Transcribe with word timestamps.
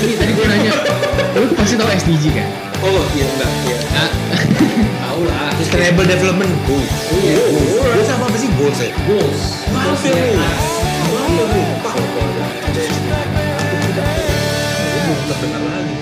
Ini 0.00 0.16
tadi 0.16 0.32
gue 0.32 0.46
nanya, 0.48 0.72
lu 1.36 1.52
pasti 1.52 1.76
tahu 1.76 1.84
SDG 1.92 2.32
kan? 2.32 2.48
Oh 2.80 3.04
iya 3.12 3.28
enggak 3.36 3.52
iya. 3.68 3.76
Nah, 3.92 4.08
tahu 5.04 5.28
lah. 5.28 5.52
Sustainable 5.60 6.08
Development 6.08 6.48
Goals. 6.64 6.88
Iya, 7.20 7.36
iya. 7.36 7.84
Goals 7.84 8.08
apa 8.08 8.24
apa 8.32 8.36
sih 8.40 8.48
goals 8.56 8.80
ya? 8.80 8.88
Goals. 9.04 9.60
Maaf 9.68 10.00
ya 10.00 10.16
lu. 10.16 10.40
Maaf 10.40 11.28
ya 11.28 11.44
lu. 11.44 11.60
Pak. 11.84 11.94
Belum 12.00 12.32
lagi. 15.68 15.94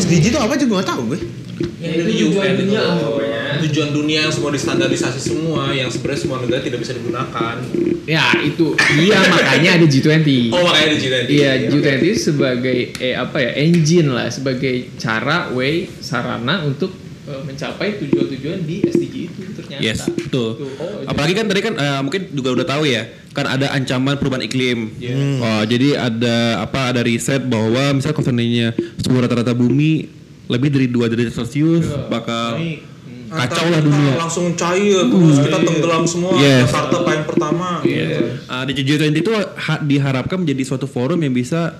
SDG 0.00 0.24
itu 0.32 0.38
apa 0.40 0.56
juga 0.56 0.72
gak 0.80 0.88
tahu 0.88 1.12
gue. 1.12 1.20
Yang 1.84 1.92
itu 1.92 2.02
dari 2.08 2.12
tujuan 2.24 2.32
UN 2.32 2.56
dunia 2.56 2.80
itu. 2.80 2.88
apa 2.88 3.04
pokoknya. 3.04 3.41
Tujuan 3.60 3.90
dunia 3.90 4.24
yang 4.24 4.32
semua 4.32 4.50
distandarisasi 4.50 5.20
semua, 5.20 5.72
yang 5.72 5.90
sebenarnya 5.90 6.20
semua 6.22 6.38
negara 6.40 6.62
tidak 6.62 6.80
bisa 6.80 6.92
digunakan. 6.94 7.56
Ya 8.02 8.34
itu, 8.42 8.74
iya 8.98 9.18
makanya 9.30 9.78
ada 9.78 9.86
G20. 9.86 10.50
Oh 10.50 10.62
makanya 10.64 10.88
di 10.90 10.98
G20. 10.98 11.26
Iya, 11.30 11.50
Oke. 11.70 11.78
G20 11.78 12.04
sebagai 12.14 12.78
eh 12.98 13.14
apa 13.14 13.36
ya 13.38 13.50
engine 13.58 14.08
lah, 14.10 14.26
sebagai 14.26 14.90
cara, 14.96 15.54
way, 15.54 15.86
sarana 16.02 16.66
untuk 16.66 16.90
eh, 17.24 17.42
mencapai 17.46 18.02
tujuan-tujuan 18.02 18.66
di 18.66 18.82
SDG 18.82 19.14
itu 19.30 19.50
ternyata. 19.54 19.78
Yes, 19.78 20.02
betul. 20.10 20.58
Tuh, 20.58 20.70
oh, 20.82 21.06
Apalagi 21.06 21.38
kan 21.38 21.46
tadi 21.46 21.60
kan 21.62 21.74
eh, 21.78 22.00
mungkin 22.02 22.34
juga 22.34 22.58
udah 22.58 22.66
tahu 22.66 22.90
ya, 22.90 23.06
kan 23.30 23.46
ada 23.46 23.70
ancaman 23.70 24.18
perubahan 24.18 24.42
iklim. 24.42 24.98
Iya. 24.98 25.14
Oh, 25.38 25.62
jadi 25.62 25.88
ada 25.94 26.66
apa 26.66 26.90
ada 26.90 27.06
riset 27.06 27.46
bahwa 27.46 27.94
misal 27.94 28.10
kalau 28.10 28.26
seandainya 28.26 28.74
suhu 28.98 29.22
rata-rata 29.22 29.54
bumi 29.54 30.10
lebih 30.50 30.68
dari 30.68 30.90
2 30.90 31.06
derajat 31.06 31.34
Celcius 31.38 31.86
Iya. 31.86 32.10
bakal 32.10 32.58
Naik. 32.58 32.78
Kacau 33.32 33.64
Antar 33.64 33.72
lah 33.72 33.80
kita 33.80 33.88
dunia. 33.88 34.12
Langsung 34.14 34.46
cair 34.52 35.00
terus 35.08 35.36
kita 35.40 35.58
tenggelam 35.58 36.04
semua. 36.04 36.36
Yes. 36.36 36.68
Jakarta 36.68 36.96
paling 37.00 37.24
pertama. 37.24 37.68
Iya. 37.80 38.06
Ah, 38.44 38.62
di 38.62 38.72
G20 38.76 39.16
itu 39.16 39.32
ha- 39.34 39.80
diharapkan 39.80 40.36
menjadi 40.36 40.62
suatu 40.62 40.84
forum 40.84 41.16
yang 41.18 41.32
bisa 41.32 41.72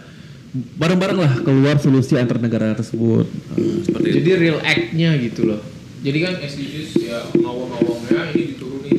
bareng-bareng 0.52 1.18
lah 1.20 1.32
keluar 1.40 1.76
solusi 1.76 2.16
antar 2.16 2.36
negara 2.36 2.72
tersebut. 2.72 3.24
Ah, 3.52 3.56
seperti 3.84 4.06
itu. 4.08 4.16
Jadi 4.20 4.30
real 4.36 4.58
act-nya 4.60 5.10
gitu 5.20 5.46
loh. 5.46 5.60
Jadi 6.02 6.18
kan 6.18 6.34
SDGs 6.34 6.90
ya 6.98 7.18
ngawang-ngawangnya 7.36 8.34
ini 8.34 8.42
diturunin. 8.56 8.98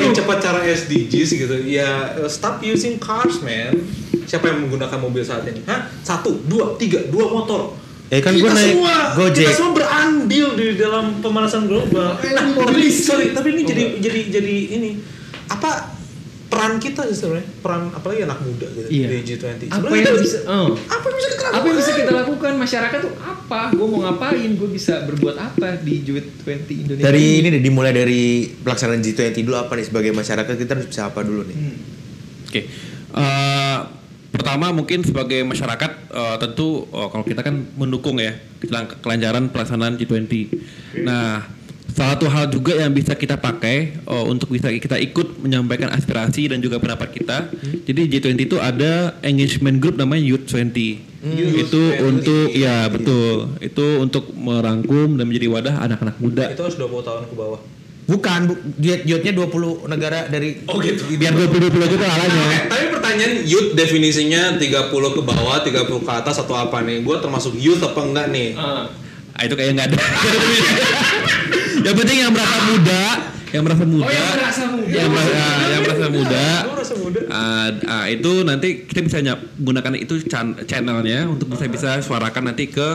Yang 0.00 0.12
cepat 0.22 0.38
cara 0.40 0.60
SDGs 0.64 1.30
gitu. 1.36 1.54
Ya 1.66 1.90
stop 2.26 2.62
using 2.62 2.96
cars 2.96 3.42
man. 3.42 3.76
Siapa 4.22 4.48
yang 4.48 4.64
menggunakan 4.64 4.96
mobil 4.96 5.20
saat 5.20 5.44
ini? 5.44 5.60
Hah? 5.66 5.90
Satu, 6.00 6.40
dua, 6.46 6.78
tiga, 6.78 7.04
dua 7.10 7.28
motor. 7.28 7.76
Ya 8.12 8.20
kan 8.20 8.36
kita 8.36 8.44
gue 8.44 8.50
naik 8.52 8.72
semua, 8.76 8.96
Gojek. 9.16 9.46
Kita 9.48 9.56
semua 9.56 9.72
berandil 9.72 10.46
di 10.52 10.66
dalam 10.76 11.24
pemanasan 11.24 11.64
global. 11.64 12.20
Nah, 12.20 12.44
tapi 12.60 12.92
sorry, 12.92 13.32
tapi 13.32 13.56
ini 13.56 13.62
jadi 13.64 13.82
jadi 13.96 14.20
jadi 14.28 14.56
ini 14.76 14.90
apa 15.48 15.96
peran 16.52 16.76
kita 16.76 17.08
sih 17.08 17.16
sebenarnya 17.16 17.48
peran 17.64 17.88
apalagi 17.88 18.28
anak 18.28 18.44
muda 18.44 18.68
gitu 18.68 18.84
Iya. 18.92 19.08
di 19.08 19.18
G20. 19.24 19.72
Apa 19.72 19.88
yang 19.88 20.20
bisa? 20.20 20.38
Oh. 20.44 20.76
apa 20.76 21.04
yang 21.08 21.16
bisa 21.16 21.28
kita 21.32 21.40
lakukan? 21.40 21.56
Apa 21.56 21.64
yang 21.64 21.78
bisa 21.80 21.92
kita 21.96 22.12
lakukan 22.12 22.52
masyarakat 22.60 22.98
tuh 23.00 23.12
apa? 23.16 23.60
Gue 23.72 23.86
mau 23.88 24.00
ngapain? 24.04 24.50
Gue 24.60 24.68
bisa 24.68 24.94
berbuat 25.08 25.36
apa 25.40 25.80
di 25.80 26.04
G20 26.04 26.68
Indonesia? 26.84 27.08
Dari 27.08 27.24
ini 27.40 27.48
deh 27.48 27.62
dimulai 27.64 27.96
dari 27.96 28.44
pelaksanaan 28.52 29.00
G20 29.00 29.40
dulu 29.40 29.56
apa 29.56 29.72
nih 29.72 29.88
sebagai 29.88 30.12
masyarakat 30.12 30.52
kita 30.52 30.76
harus 30.76 30.88
bisa 30.92 31.08
apa 31.08 31.24
dulu 31.24 31.48
nih? 31.48 31.56
Hmm. 31.56 31.76
Oke. 32.44 32.60
Eh, 33.16 33.78
pertama 34.32 34.72
mungkin 34.72 35.04
sebagai 35.04 35.44
masyarakat 35.44 35.90
eh, 36.08 36.36
tentu 36.40 36.88
eh, 36.88 37.08
kalau 37.12 37.24
kita 37.24 37.44
kan 37.44 37.62
mendukung 37.76 38.16
ya 38.16 38.34
kelancaran 39.04 39.52
pelaksanaan 39.52 40.00
G20. 40.00 40.32
Nah, 41.04 41.44
salah 41.92 42.16
satu 42.16 42.26
hal 42.32 42.48
juga 42.48 42.72
yang 42.80 42.90
bisa 42.96 43.12
kita 43.12 43.36
pakai 43.36 43.92
eh, 44.00 44.24
untuk 44.24 44.48
bisa 44.48 44.72
kita 44.72 44.96
ikut 44.96 45.44
menyampaikan 45.44 45.92
aspirasi 45.92 46.48
dan 46.48 46.64
juga 46.64 46.80
pendapat 46.80 47.12
kita. 47.12 47.52
Jadi 47.84 48.08
G20 48.08 48.48
itu 48.48 48.56
ada 48.56 49.14
engagement 49.20 49.76
group 49.78 50.00
namanya 50.00 50.24
Youth 50.24 50.48
20. 50.48 51.12
Youth 51.22 51.68
itu 51.68 51.82
20. 52.00 52.10
untuk 52.10 52.48
ya 52.56 52.88
betul. 52.88 53.52
Itu 53.60 54.00
untuk 54.00 54.32
merangkum 54.32 55.20
dan 55.20 55.28
menjadi 55.28 55.46
wadah 55.52 55.74
anak-anak 55.84 56.16
muda. 56.18 56.48
Itu 56.50 56.64
harus 56.64 56.80
20 56.80 57.04
tahun 57.04 57.22
ke 57.28 57.36
bawah. 57.36 57.60
Bukan, 58.02 58.38
bu, 58.44 58.54
diet 58.76 59.06
dietnya 59.06 59.30
20 59.32 59.86
negara 59.86 60.26
dari 60.26 60.58
Oh 60.66 60.76
gitu. 60.76 61.06
Biar 61.14 61.30
20-20 61.32 61.70
itu 61.86 61.96
alanya. 62.02 62.42
Eh, 62.50 62.60
tapi 62.66 62.84
pertanyaan 62.90 63.32
youth 63.42 63.72
definisinya 63.72 64.58
30 64.58 64.90
ke 64.90 65.20
bawah, 65.20 65.62
30 65.62 65.70
ke 66.02 66.12
atas 66.12 66.36
atau 66.36 66.54
apa 66.54 66.82
nih? 66.82 67.00
Gue 67.00 67.16
termasuk 67.18 67.54
youth 67.54 67.78
apa 67.78 68.02
enggak 68.02 68.26
nih? 68.28 68.54
Ah. 68.54 68.90
Ah, 69.32 69.42
itu 69.46 69.54
kayak 69.54 69.70
nggak 69.72 69.86
ada. 69.88 69.98
yang 71.86 71.96
penting 71.96 72.18
yang 72.20 72.32
merasa 72.32 72.58
muda, 72.64 73.02
yang 73.50 73.62
merasa 73.64 73.84
muda, 73.84 74.04
Oh 74.04 74.12
yang 74.12 74.28
merasa 74.34 74.62
muda. 74.66 74.92
yang 74.92 75.08
merasa, 75.08 75.32
ah, 75.32 75.64
yang 75.64 75.82
merasa 75.82 76.06
muda, 76.08 76.44
Gue 76.44 76.74
merasa 76.74 76.94
muda. 76.96 77.20
ah, 77.28 77.68
ah, 77.86 78.04
itu 78.08 78.32
nanti 78.42 78.68
kita 78.84 79.00
bisa 79.00 79.18
gunakan 79.56 79.92
itu 79.94 80.14
chan- 80.26 80.58
channelnya 80.64 81.26
untuk 81.26 81.48
bisa 81.48 81.64
bisa 81.66 81.90
suarakan 82.00 82.52
nanti 82.52 82.66
ke 82.66 82.88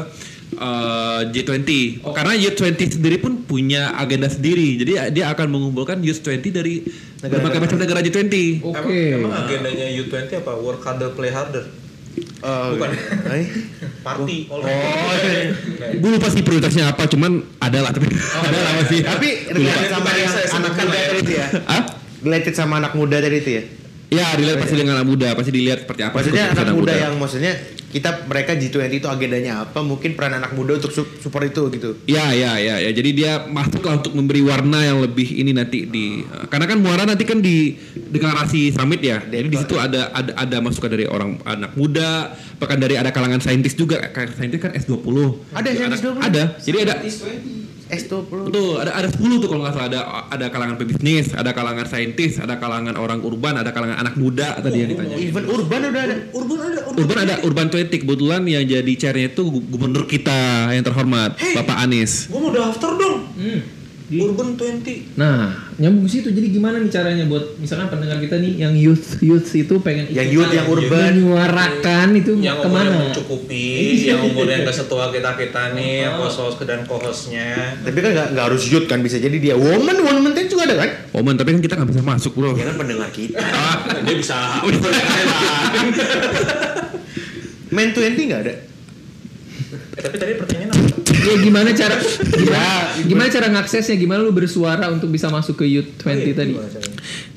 eh, 0.56 1.22
G20. 1.32 1.70
Karena 2.04 2.34
Youth20 2.36 3.02
sendiri 3.02 3.18
pun 3.20 3.44
punya 3.44 3.92
agenda 3.96 4.32
sendiri. 4.32 4.80
Jadi 4.80 4.94
dia 5.12 5.26
akan 5.32 5.48
mengumpulkan 5.52 6.00
Youth20 6.00 6.46
dari 6.54 6.86
berbagai 7.20 7.60
macam 7.60 7.78
negara 7.82 8.00
G20. 8.00 8.64
Oke. 8.64 8.76
Emang, 8.78 8.88
emang 9.28 9.34
agendanya 9.44 9.86
U20 9.92 10.32
apa? 10.40 10.52
Work 10.56 10.82
harder, 10.86 11.12
play 11.14 11.32
harder. 11.34 11.66
Oh, 12.42 12.74
Bukan. 12.74 12.90
eh? 13.30 13.46
Party. 14.02 14.50
all 14.50 14.62
Oh, 14.62 15.14
iya. 15.22 15.54
Gue 16.02 16.10
lupa 16.18 16.30
sih 16.34 16.42
prioritasnya 16.42 16.90
apa, 16.90 17.06
cuman 17.10 17.46
ada 17.62 17.82
lah 17.86 17.92
tapi 17.94 18.10
ada 18.14 18.58
lah 18.58 18.72
masih. 18.82 19.00
Tapi 19.06 19.30
related 19.54 19.90
sama 19.90 20.10
yang 20.18 20.32
saya 20.34 20.48
anak 20.58 20.74
muda 20.74 20.98
ya. 20.98 21.06
tadi 21.06 21.20
itu 21.22 21.34
ya. 21.38 21.48
Ah? 21.66 21.84
Related 22.26 22.54
sama 22.58 22.74
anak 22.82 22.94
muda 22.98 23.18
tadi 23.22 23.38
itu 23.38 23.52
ya. 23.54 23.64
Ya, 24.08 24.32
dilihat 24.40 24.64
pasti 24.64 24.80
dengan 24.80 25.04
anak 25.04 25.08
muda, 25.08 25.36
pasti 25.36 25.52
dilihat 25.52 25.84
seperti 25.84 26.02
apa. 26.08 26.16
Maksudnya 26.16 26.48
keputusan 26.48 26.64
anak 26.64 26.76
muda 26.80 26.94
yang 26.96 27.14
maksudnya 27.20 27.54
kita 27.88 28.24
mereka 28.24 28.56
G20 28.56 29.04
itu 29.04 29.08
agendanya 29.12 29.68
apa? 29.68 29.84
Mungkin 29.84 30.16
peran 30.16 30.40
anak 30.40 30.56
muda 30.56 30.80
untuk 30.80 30.96
su- 30.96 31.12
support 31.20 31.44
itu 31.44 31.68
gitu. 31.76 32.00
Ya, 32.08 32.32
ya, 32.32 32.56
ya, 32.56 32.80
ya. 32.80 32.92
Jadi 32.96 33.10
dia 33.12 33.44
masuklah 33.52 34.00
untuk 34.00 34.16
memberi 34.16 34.40
warna 34.44 34.80
yang 34.80 35.04
lebih 35.04 35.28
ini 35.28 35.52
nanti 35.52 35.84
di 35.84 36.24
karena 36.48 36.72
kan 36.72 36.80
muara 36.80 37.04
nanti 37.04 37.28
kan 37.28 37.44
di 37.44 37.76
deklarasi 38.08 38.72
summit 38.72 39.04
ya. 39.04 39.20
Jadi 39.20 39.48
di 39.52 39.58
situ 39.60 39.76
ada 39.76 40.08
ada 40.16 40.32
ada 40.40 40.58
masukan 40.64 40.88
dari 40.88 41.04
orang 41.04 41.44
anak 41.44 41.76
muda, 41.76 42.32
bahkan 42.64 42.80
dari 42.80 42.96
ada 42.96 43.12
kalangan 43.12 43.44
saintis 43.44 43.76
juga. 43.76 44.00
Kayak 44.08 44.40
saintis 44.40 44.60
kan 44.64 44.72
S20. 44.72 45.52
Ada 45.52 45.68
saintis 45.76 46.00
Ada- 46.00 46.16
20? 46.16 46.28
Ada. 46.32 46.44
Jadi 46.64 46.78
ada 46.80 46.96
S20. 47.88 48.30
Betul, 48.46 48.74
ada 48.78 48.92
ada 48.94 49.08
10 49.08 49.18
tuh 49.38 49.48
kalau 49.48 49.62
nggak 49.62 49.74
salah 49.74 49.88
ada 49.88 50.00
ada 50.28 50.46
kalangan 50.48 50.76
pebisnis, 50.76 51.32
ada 51.32 51.52
kalangan 51.52 51.84
saintis, 51.84 52.38
ada 52.38 52.56
kalangan 52.56 52.94
orang 52.94 53.20
urban, 53.20 53.56
ada 53.56 53.70
kalangan 53.70 53.98
anak 53.98 54.16
muda 54.16 54.56
tadi 54.58 54.78
yang 54.78 54.90
ditanya. 54.90 55.16
Even 55.16 55.44
urban 55.46 55.82
udah 55.86 56.04
ada. 56.04 56.16
Urban 56.30 56.58
ada, 56.62 56.80
urban, 56.84 57.00
Urban 57.00 57.18
ada 57.20 57.36
Urban 57.42 57.68
20 57.70 57.98
kebetulan 57.98 58.42
yang 58.44 58.64
jadi 58.64 58.92
chairnya 58.94 59.28
itu 59.30 59.44
gu- 59.44 59.66
gubernur 59.68 60.04
kita 60.04 60.38
yang 60.70 60.84
terhormat 60.84 61.36
Hey. 61.36 61.56
Bapak 61.56 61.78
Anies. 61.80 62.28
Gue 62.28 62.40
mau 62.40 62.50
daftar 62.50 62.92
dong. 62.94 63.18
Hmm. 63.34 63.60
Di- 64.08 64.24
Urban 64.24 64.56
20. 64.56 65.20
Nah, 65.20 65.52
nyambung 65.76 66.08
ke 66.08 66.12
situ. 66.14 66.32
Jadi 66.32 66.48
gimana 66.50 66.80
nih 66.80 66.88
caranya 66.88 67.28
buat 67.28 67.60
misalkan 67.60 67.92
pendengar 67.92 68.16
kita 68.18 68.40
nih 68.40 68.56
yang 68.58 68.72
youth 68.72 69.20
youth 69.20 69.52
itu 69.52 69.84
pengen 69.84 70.08
Yang 70.08 70.28
youth, 70.32 70.48
yang 70.50 70.64
urban. 70.66 71.12
menyuarakan 71.12 72.08
itu 72.16 72.40
Yang 72.40 72.58
ke 72.58 72.70
mana? 72.72 72.88
mencukupi, 73.04 73.68
yang 74.08 74.24
umurnya 74.24 74.64
nggak 74.64 74.72
setua 74.74 75.12
kita 75.12 75.36
kita 75.36 75.76
nih, 75.76 76.08
yang 76.08 76.16
host 76.18 76.40
dan 76.64 76.88
co-hostnya. 76.88 77.76
Tapi 77.78 78.00
kan 78.00 78.12
nggak 78.32 78.46
harus 78.48 78.64
youth 78.66 78.88
kan 78.88 79.04
bisa 79.04 79.20
jadi 79.20 79.36
dia 79.36 79.56
woman 79.56 80.00
woman 80.00 80.32
ten 80.32 80.48
juga 80.48 80.64
ada 80.66 80.80
kan? 80.80 80.90
Oman 81.14 81.36
tapi 81.36 81.52
kan 81.52 81.62
kita 81.62 81.76
nggak 81.76 81.90
bisa 81.90 82.00
masuk 82.02 82.32
bro. 82.34 82.56
Ya 82.56 82.64
kan 82.66 82.80
pendengar 82.80 83.12
kita. 83.12 83.44
Dia 84.08 84.16
bisa. 84.16 84.64
Men 87.68 87.92
20 87.92 88.16
nggak 88.26 88.42
ada. 88.42 88.54
Eh, 89.98 90.00
Tapi 90.00 90.16
tadi 90.16 90.34
pertanyaan? 90.34 90.67
Ya 91.28 91.36
gimana 91.44 91.70
cara 91.76 91.96
gimana, 92.00 92.72
gimana 93.04 93.28
cara 93.28 93.48
ngaksesnya? 93.52 93.96
Gimana 94.00 94.24
lu 94.24 94.32
bersuara 94.32 94.88
untuk 94.88 95.12
bisa 95.12 95.28
masuk 95.28 95.60
ke 95.60 95.66
youth 95.68 95.90
20 96.00 96.32
tadi? 96.32 96.54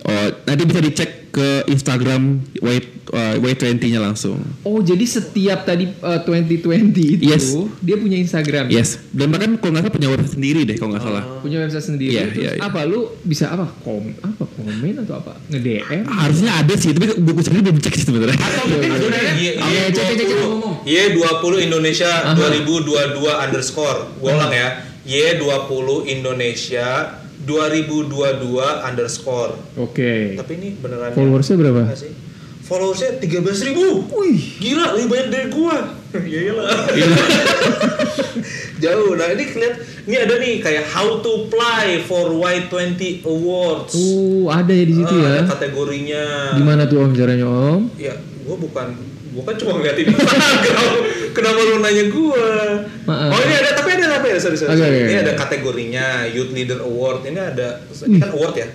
Oh, 0.03 0.13
nanti 0.45 0.63
bisa 0.65 0.81
dicek 0.81 1.11
ke 1.31 1.63
Instagram 1.65 2.23
Way 2.59 2.79
uh, 3.09 3.39
Way20-nya 3.39 4.01
langsung. 4.01 4.43
Oh, 4.61 4.81
jadi 4.81 5.03
setiap 5.03 5.63
tadi 5.63 5.87
uh, 6.01 6.19
2020 6.21 6.91
itu 6.91 7.23
Yes. 7.23 7.55
dia 7.79 7.95
punya 7.95 8.17
Instagram. 8.17 8.67
Yes, 8.67 8.99
dan 9.11 9.29
bahkan 9.29 9.55
kalau 9.55 9.71
nggak 9.73 9.85
salah 9.85 9.95
punya 9.95 10.09
website 10.09 10.35
sendiri 10.35 10.61
deh 10.65 10.75
kalau 10.75 10.91
nggak 10.91 11.05
salah. 11.05 11.23
Punya 11.39 11.63
website 11.63 11.87
sendiri. 11.87 12.13
Iya, 12.13 12.23
Terus 12.27 12.41
iya, 12.41 12.51
iya. 12.57 12.63
apa 12.65 12.83
lu 12.83 13.15
bisa 13.23 13.47
apa? 13.47 13.69
Kom 13.81 14.11
apa 14.19 14.43
komen 14.49 14.95
atau 15.01 15.15
apa? 15.17 15.39
Nge-DM? 15.49 16.03
Harusnya 16.05 16.51
ada 16.57 16.75
sih, 16.75 16.91
tapi 16.91 17.07
buku 17.17 17.41
sendiri 17.41 17.63
belum 17.63 17.79
cek 17.79 17.95
sih 17.95 18.07
sebenarnya. 18.09 18.35
Atau 18.37 18.65
mungkin 18.67 18.91
sebenarnya 18.91 19.33
Iya, 19.37 19.53
Oke, 19.55 19.71
iya, 19.71 19.83
cek, 19.87 20.03
cek, 20.03 20.17
cek, 20.17 20.27
20. 20.35 20.51
ngomong. 20.51 20.75
Y20 20.83 21.43
Indonesia 21.63 22.11
Aha. 22.27 22.35
2022 22.35 23.45
underscore. 23.45 23.99
Gue 24.19 24.33
ulang 24.33 24.51
ya. 24.51 24.69
Y20 25.01 25.87
Indonesia 26.11 27.20
2022 27.51 28.07
underscore. 28.87 29.59
Oke. 29.75 30.39
Tapi 30.39 30.53
ini 30.55 30.69
beneran 30.79 31.11
Followersnya 31.11 31.59
berapa? 31.59 31.83
Nggak 31.83 31.99
sih? 31.99 32.15
Followersnya 32.63 33.19
13 33.19 33.67
ribu. 33.67 34.07
Wih, 34.15 34.39
gila 34.63 34.95
lebih 34.95 35.07
banyak 35.11 35.29
dari 35.29 35.47
gua. 35.51 35.77
Iya 36.15 36.39
iyalah. 36.47 36.71
Jauh. 38.81 39.13
Nah 39.13 39.29
ini 39.29 39.45
kelihat, 39.45 39.75
ini 40.07 40.17
ada 40.17 40.35
nih 40.39 40.53
kayak 40.59 40.87
how 40.87 41.19
to 41.19 41.45
apply 41.45 42.01
for 42.07 42.31
Y20 42.33 43.21
Awards. 43.23 43.93
Oh, 43.93 44.49
ada 44.49 44.71
ya 44.71 44.85
di 44.87 44.95
situ 44.95 45.13
Ah, 45.13 45.21
ya. 45.21 45.31
Ada 45.37 45.43
kategorinya. 45.51 46.25
Gimana 46.57 46.83
tuh 46.87 47.03
Om 47.03 47.13
caranya 47.13 47.47
Om? 47.51 47.83
Ya, 47.99 48.15
gua 48.47 48.57
bukan 48.57 48.87
gua 49.31 49.43
kan 49.47 49.55
cuma 49.57 49.73
ngeliatin 49.79 50.07
Instagram. 50.11 50.61
Kenapa 50.61 50.97
kenapa 51.31 51.61
lu 51.63 51.79
nanya 51.79 52.05
gua? 52.09 52.47
Maaf. 53.07 53.31
Oh 53.31 53.41
ini 53.41 53.55
ada 53.55 53.71
tapi 53.73 53.89
ada 53.95 54.07
tapi 54.11 54.27
ada 54.31 54.41
sorry 54.41 54.57
sorry. 54.57 54.75
Oke, 54.75 54.87
Ini 55.07 55.15
oke. 55.15 55.23
ada 55.23 55.33
kategorinya 55.35 56.07
Youth 56.27 56.51
Leader 56.51 56.81
Award. 56.81 57.25
Ini 57.25 57.39
ada 57.39 57.69
ini 58.05 58.19
kan 58.19 58.31
award 58.31 58.55
ya. 58.57 58.69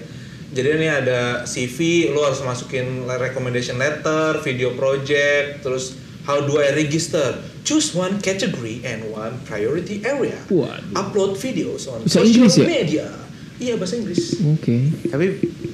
Jadi 0.56 0.68
ini 0.72 0.88
ada 0.88 1.44
CV, 1.44 2.08
lu 2.10 2.24
harus 2.24 2.40
masukin 2.40 3.04
recommendation 3.06 3.76
letter, 3.76 4.40
video 4.40 4.72
project, 4.72 5.60
terus 5.60 6.00
how 6.24 6.40
do 6.40 6.58
I 6.58 6.72
register? 6.72 7.36
Choose 7.62 7.92
one 7.92 8.24
category 8.24 8.80
and 8.82 9.04
one 9.10 9.36
priority 9.44 10.00
area. 10.02 10.40
Waduh. 10.48 10.96
Upload 10.96 11.36
videos 11.36 11.86
on 11.86 12.08
Bahasa 12.08 12.24
social 12.24 12.48
Inggris 12.48 12.56
ya? 12.56 12.66
media. 12.66 13.08
Iya 13.56 13.74
bahasa 13.76 13.96
Inggris. 13.96 14.40
Oke. 14.48 14.76
Tapi 15.06 15.26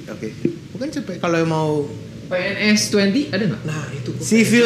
oke. 0.08 0.28
Bukan 0.72 0.86
sampai 0.90 1.14
kalau 1.18 1.40
mau 1.46 1.68
PNS 2.32 2.80
20 2.96 3.28
ada 3.36 3.44
nggak? 3.44 3.62
Nah 3.68 3.84
itu 3.92 4.10
Civil. 4.16 4.64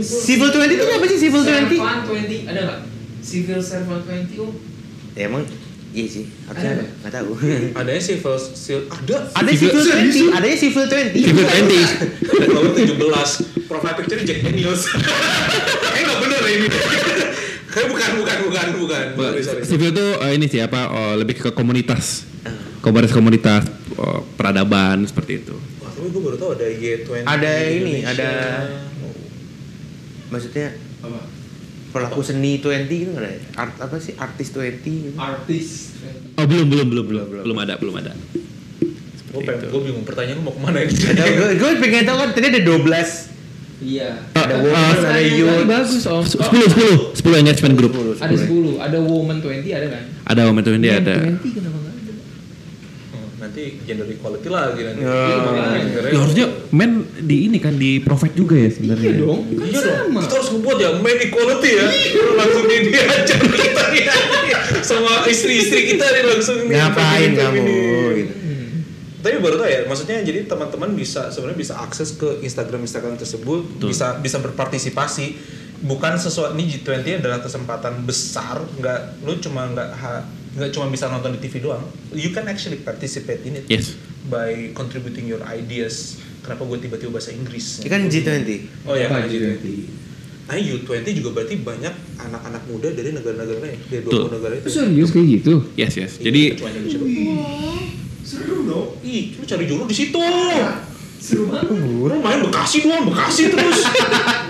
Civil 0.00 0.48
20 0.48 0.72
itu 0.72 0.84
apa 0.88 1.04
sih 1.04 1.18
Civil 1.20 1.42
20? 1.44 1.52
Servant 1.52 2.00
20 2.08 2.48
ada 2.48 2.60
nggak? 2.64 2.80
Civil 3.20 3.60
Servant 3.60 4.02
20 4.08 4.40
oh. 4.40 4.52
Ya 5.12 5.28
emang 5.28 5.44
iya 5.92 6.06
sih. 6.08 6.24
Harusnya 6.48 6.70
Ada. 6.80 6.84
Enggak 6.88 7.12
tahu. 7.12 7.30
Adanya 7.78 8.02
civil, 8.02 8.34
civil 8.56 8.82
ada. 8.88 9.16
Ada 9.36 9.50
Civil- 9.52 9.84
Civil 9.84 10.32
20, 10.32 10.36
adanya 10.40 10.56
Civil 10.56 10.84
20. 10.88 11.12
Civil 11.12 11.44
20. 11.44 12.50
Nomor 12.50 12.72
17 12.72 13.68
Profile 13.68 13.96
picture 14.00 14.20
Jack 14.24 14.38
Daniels 14.44 14.82
Kayaknya 15.94 16.02
gak 16.08 16.18
bener 16.20 16.42
ini 16.44 16.66
Kayak 17.74 17.88
bukan, 17.90 18.10
bukan, 18.22 18.36
bukan, 18.46 18.66
bukan 18.78 19.04
Civil 19.66 19.90
itu 19.90 20.06
eh, 20.22 20.32
ini 20.38 20.46
sih 20.46 20.62
apa 20.62 20.94
oh, 20.94 21.12
lebih 21.18 21.34
ke 21.42 21.50
komunitas. 21.50 22.22
Komunitas-komunitas 22.78 23.66
oh, 23.98 24.22
peradaban 24.38 25.02
seperti 25.02 25.42
itu. 25.42 25.58
Gue 26.14 26.22
baru 26.22 26.36
tau 26.36 26.50
ada 26.54 26.62
Y20 26.64 27.26
Ada 27.26 27.50
ini, 27.66 27.92
Indonesia. 27.98 28.14
ada- 28.14 28.70
Maksudnya 30.26 30.66
Apa? 31.00 31.20
pelaku 31.90 32.20
seni 32.20 32.58
20 32.58 32.86
gitu 32.86 33.10
nggak 33.10 33.18
ada? 33.20 33.30
ya? 33.30 33.40
Art 33.56 33.74
apa 33.80 33.96
sih 33.98 34.14
artis 34.14 34.48
20 34.50 34.78
gitu. 34.80 35.16
Artis. 35.16 35.66
Oh 36.34 36.44
belum 36.44 36.66
belum 36.66 36.86
belum 36.88 37.04
belum 37.06 37.26
belum 37.42 37.58
ada 37.60 37.74
belum 37.76 37.94
ada. 37.96 38.14
Gue 39.28 39.42
pengen, 39.42 39.66
gue 39.66 39.80
bingung 39.82 40.02
pertanyaan 40.02 40.38
lu 40.38 40.44
mau 40.44 40.54
ke 40.54 40.60
mana 40.60 40.78
ini 40.80 40.94
Ada 40.94 41.22
gue 41.52 41.70
pengen 41.76 42.02
tahu 42.04 42.16
kan 42.16 42.28
tadi 42.30 42.46
ada 42.48 42.62
12 42.62 43.34
Iya. 43.76 44.30
ada 44.32 44.54
woman, 44.56 44.72
ah, 44.72 45.12
ada 45.12 45.18
youth. 45.20 45.66
bagus 45.66 46.06
om. 46.06 46.22
Sepuluh 46.24 46.62
sepuluh 46.64 46.96
sepuluh 47.10 47.36
engagement 47.36 47.74
group. 47.74 47.92
Ada 48.16 48.32
10, 48.32 48.78
ada 48.80 48.98
woman 48.98 49.36
20 49.38 49.66
ada 49.68 49.86
kan? 49.90 50.02
Ada 50.24 50.40
momentum 50.46 50.72
ini 50.72 50.88
Men 50.88 50.98
ada. 51.00 51.14
20 51.36 51.42
kenapa 51.52 51.73
Nanti 53.54 53.78
gender 53.86 54.10
equality 54.10 54.48
lagi 54.50 54.80
nanti 54.82 55.00
Ya. 55.06 55.14
Iya, 55.14 55.36
makanya. 55.46 56.10
Ya, 56.10 56.18
harusnya 56.18 56.46
men 56.74 57.06
di 57.22 57.36
ini 57.46 57.62
kan 57.62 57.78
di 57.78 58.02
provide 58.02 58.34
juga 58.34 58.58
ya 58.58 58.66
sebenarnya. 58.66 59.14
Iya 59.14 59.22
dong, 59.22 59.40
kan 59.46 59.62
Iya 59.62 59.78
dong, 59.78 59.98
sama. 60.10 60.20
kita 60.26 60.34
harus 60.34 60.48
ngebuat 60.58 60.76
ya 60.82 60.90
men 60.98 61.18
equality 61.22 61.70
ya 61.70 61.86
Langsung 62.34 62.64
di 62.66 62.76
diajak 62.90 63.40
kita 63.46 63.84
ya 63.94 64.14
Sama 64.82 65.22
istri-istri 65.30 65.94
kita 65.94 66.02
nih 66.02 66.22
langsung 66.26 66.66
nih 66.66 66.74
Ngapain 66.74 67.30
kamu 67.30 67.62
gitu. 68.18 68.34
Tapi 69.22 69.40
baru 69.40 69.56
tau 69.56 69.70
ya, 69.70 69.86
maksudnya 69.88 70.20
jadi 70.20 70.44
teman-teman 70.44 70.92
bisa 70.92 71.30
sebenarnya 71.32 71.56
bisa 71.56 71.74
akses 71.80 72.12
ke 72.12 72.44
Instagram 72.44 72.84
Instagram 72.84 73.16
tersebut, 73.16 73.64
Betul. 73.80 73.94
bisa 73.94 74.20
bisa 74.20 74.36
berpartisipasi. 74.36 75.32
Bukan 75.80 76.20
sesuatu 76.20 76.52
ini 76.52 76.68
G20 76.68 77.24
adalah 77.24 77.40
kesempatan 77.40 78.04
besar, 78.04 78.60
nggak 78.76 79.24
lu 79.24 79.40
cuma 79.40 79.64
nggak 79.72 79.96
nggak 80.54 80.70
cuma 80.70 80.86
bisa 80.86 81.06
nonton 81.06 81.34
di 81.34 81.40
TV 81.40 81.58
doang. 81.60 81.82
You 82.10 82.30
can 82.30 82.46
actually 82.46 82.78
participate 82.78 83.42
in 83.42 83.58
it 83.58 83.66
Yes. 83.66 83.98
by 84.24 84.70
contributing 84.70 85.26
your 85.26 85.42
ideas. 85.44 86.18
Kenapa 86.40 86.62
gue 86.62 86.78
tiba-tiba 86.78 87.10
bahasa 87.10 87.32
Inggris? 87.32 87.80
Ini 87.80 87.88
kan 87.88 88.04
G20. 88.04 88.48
Oh 88.84 88.94
ya, 88.94 89.08
Apa 89.08 89.24
kan 89.24 89.28
G20? 89.28 89.58
G20. 89.58 89.66
Nah, 90.44 90.60
U20 90.60 91.06
juga 91.16 91.30
berarti 91.32 91.56
banyak 91.56 91.94
anak-anak 92.20 92.62
muda 92.68 92.92
dari 92.92 93.16
negara-negara 93.16 93.64
lain, 93.64 93.80
dari 93.82 94.04
20 94.04 94.12
Betul. 94.12 94.22
negara 94.28 94.54
itu. 94.54 94.68
Serius 94.68 95.08
kayak 95.08 95.26
gitu? 95.40 95.52
Yes 95.72 95.94
yes. 95.96 96.12
Iya, 96.20 96.24
Jadi 96.28 96.42
doang. 96.54 97.80
Seru 98.20 98.56
dong. 98.64 98.88
Ih, 99.00 99.36
lu 99.36 99.44
cari 99.44 99.64
jodoh 99.64 99.88
di 99.88 99.96
situ. 99.96 100.20
Seru 101.16 101.48
banget. 101.48 101.72
Lu 101.72 102.20
main 102.20 102.40
Bekasi 102.44 102.84
doang, 102.84 103.08
Bekasi 103.08 103.42
terus. 103.48 103.78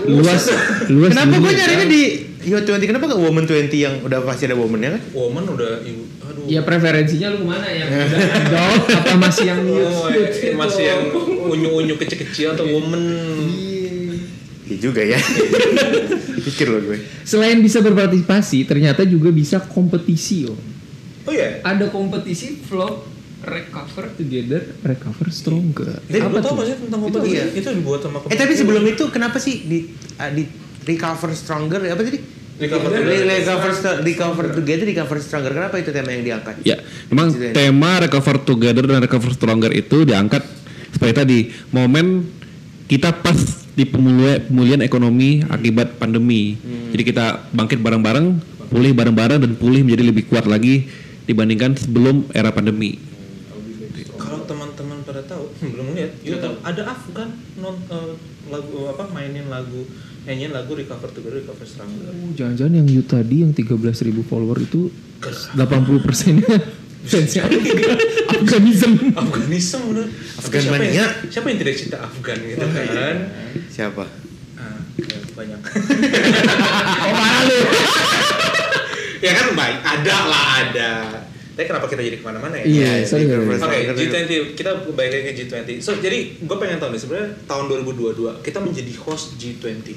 Luas, 0.05 0.43
luas. 0.91 1.09
Kenapa 1.15 1.35
gue 1.39 1.51
nyarinya 1.55 1.87
di 1.87 2.01
Youth 2.45 2.61
20 2.63 2.85
kenapa 2.85 3.09
gak 3.09 3.17
Woman 3.17 3.43
20 3.43 3.73
yang 3.75 3.95
udah 4.01 4.21
pasti 4.21 4.45
ada 4.45 4.53
womannya 4.53 4.89
kan? 4.93 5.01
Woman 5.11 5.49
udah 5.49 5.81
ibu, 5.81 6.05
aduh. 6.21 6.45
Ya 6.45 6.61
preferensinya 6.61 7.33
lu 7.33 7.41
ke 7.41 7.47
mana 7.47 7.65
yang 7.67 7.89
udah 7.89 8.21
adult 8.37 8.85
apa 8.87 9.13
masih 9.17 9.45
yang 9.47 9.61
Oh, 9.65 10.07
youth? 10.07 10.37
eh, 10.37 10.53
masih 10.53 10.83
yang 10.85 11.01
unyu-unyu 11.43 11.97
kecil-kecil 11.97 12.53
atau 12.53 12.69
woman. 12.69 13.01
Iya 14.63 14.77
juga 14.79 15.01
ya. 15.01 15.17
Pikir 16.45 16.69
loh 16.69 16.81
gue. 16.83 17.01
Selain 17.21 17.57
bisa 17.57 17.81
berpartisipasi, 17.81 18.61
ternyata 18.63 19.01
juga 19.03 19.29
bisa 19.29 19.57
kompetisi 19.59 20.45
om. 20.45 20.57
Oh 21.25 21.33
iya. 21.33 21.61
Ada 21.61 21.89
kompetisi 21.89 22.61
vlog 22.61 23.01
recover 23.41 24.09
together, 24.11 24.61
recover 24.81 25.29
stronger. 25.29 25.97
Lu 26.03 26.17
tau 26.35 26.53
tuh? 26.53 26.53
gak 26.55 26.65
sih 26.67 26.75
tentang 26.79 26.99
Itu 26.99 27.09
kompetisi? 27.11 27.33
iya. 27.35 27.43
Itu 27.51 27.69
dibuat 27.71 27.99
sama 28.01 28.17
Eh 28.25 28.33
tapi 28.35 28.53
sebelum 28.53 28.85
itu 28.85 29.03
kenapa 29.09 29.37
sih 29.37 29.65
di 29.65 29.89
ah, 30.17 30.29
di 30.29 30.45
recover 30.81 31.33
stronger 31.33 31.81
apa 31.83 32.01
tadi? 32.01 32.34
Recover 32.55 32.87
Re- 32.87 33.03
together. 33.03 33.35
recover 33.35 33.71
recover 33.99 34.45
together 34.55 34.85
recover 34.87 35.17
stronger 35.19 35.51
kenapa 35.51 35.75
itu 35.75 35.91
tema 35.91 36.15
yang 36.15 36.23
diangkat? 36.23 36.55
ya 36.63 36.79
memang 37.11 37.27
G20. 37.35 37.51
tema 37.51 37.91
recover 37.99 38.35
together 38.47 38.83
dan 38.87 39.03
recover 39.03 39.31
stronger 39.35 39.71
itu 39.75 40.07
diangkat 40.07 40.39
seperti 40.95 41.13
tadi 41.13 41.39
momen 41.75 42.31
kita 42.87 43.11
pas 43.11 43.65
di 43.75 43.83
pemulihan, 43.83 44.39
pemulihan 44.39 44.81
ekonomi 44.81 45.43
akibat 45.51 45.99
pandemi. 45.99 46.55
Jadi 46.95 47.03
kita 47.03 47.51
bangkit 47.51 47.83
bareng-bareng, 47.83 48.39
pulih 48.71 48.95
bareng-bareng 48.95 49.43
dan 49.43 49.51
pulih 49.59 49.83
menjadi 49.83 50.03
lebih 50.07 50.31
kuat 50.31 50.47
lagi 50.47 50.87
dibandingkan 51.27 51.75
sebelum 51.75 52.31
era 52.31 52.55
pandemi. 52.55 52.95
Kalau 54.15 54.47
teman-teman 54.47 55.03
pada 55.03 55.21
tahu, 55.27 55.51
belum 55.75 55.91
lihat, 55.91 56.23
YouTube 56.23 56.57
ada 56.63 56.81
Afgan 56.87 57.35
non 57.59 57.75
eh, 57.91 58.15
lagu 58.47 58.79
apa 58.87 59.03
mainin 59.11 59.51
lagu 59.51 59.83
nyanyiin 60.25 60.51
lagu 60.51 60.73
Recover 60.73 61.09
Together 61.13 61.37
Recover 61.37 61.65
Stronger. 61.65 62.09
Oh, 62.09 62.33
jangan-jangan 62.33 62.73
yang 62.81 62.87
youth 62.89 63.09
tadi 63.09 63.45
yang 63.45 63.53
13.000 63.53 64.09
follower 64.25 64.57
itu 64.57 64.89
80 65.21 66.05
persennya 66.05 66.49
fansnya 67.05 67.45
Afganism. 68.33 69.13
Afganisme 69.13 69.79
bener. 69.93 70.07
Afgan 70.41 70.61
siapa 70.61 70.73
mania. 70.75 70.91
yang, 70.91 71.11
siapa 71.29 71.47
yang 71.53 71.59
tidak 71.61 71.75
cinta 71.77 71.97
Afgan 72.01 72.37
gitu 72.41 72.65
kan? 72.65 73.15
Siapa? 73.69 74.03
Ah, 74.57 74.81
ya, 74.97 75.17
banyak. 75.37 75.59
Oh 77.05 77.13
parah 77.13 77.43
lu. 77.45 77.59
ya 79.21 79.31
kan 79.33 79.47
baik, 79.53 79.77
ada 79.81 80.15
lah 80.25 80.45
ada. 80.65 80.91
Tapi 81.55 81.65
kenapa 81.71 81.87
kita 81.87 82.01
jadi 82.03 82.17
ke 82.19 82.25
mana-mana 82.25 82.59
ya? 82.59 82.65
Iya, 82.67 82.91
Ya, 82.99 83.05
sorry. 83.07 83.31
Oke, 83.31 83.55
stronger. 83.55 83.95
G20 83.95 84.31
kita 84.59 84.71
balik 84.91 85.11
lagi 85.15 85.23
ke 85.23 85.33
G20. 85.45 85.69
So 85.79 85.95
jadi 85.95 86.35
gue 86.43 86.57
pengen 86.59 86.83
tahu 86.83 86.91
nih 86.91 86.99
sebenarnya 86.99 87.29
tahun 87.47 87.63
2022 87.85 88.43
kita 88.43 88.59
menjadi 88.59 88.93
host 89.05 89.39
G20 89.39 89.87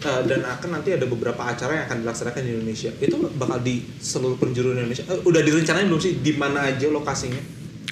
Uh, 0.00 0.24
dan 0.24 0.40
akan 0.48 0.80
nanti 0.80 0.96
ada 0.96 1.04
beberapa 1.04 1.44
acara 1.44 1.76
yang 1.76 1.84
akan 1.84 1.98
dilaksanakan 2.00 2.40
di 2.40 2.50
Indonesia. 2.56 2.90
Itu 2.96 3.20
bakal 3.36 3.60
di 3.60 3.84
seluruh 4.00 4.40
penjuru 4.40 4.72
Indonesia. 4.72 5.04
Eh, 5.04 5.20
udah 5.20 5.44
direncanain 5.44 5.84
belum 5.84 6.00
sih 6.00 6.24
di 6.24 6.32
mana 6.40 6.72
aja 6.72 6.88
lokasinya? 6.88 7.40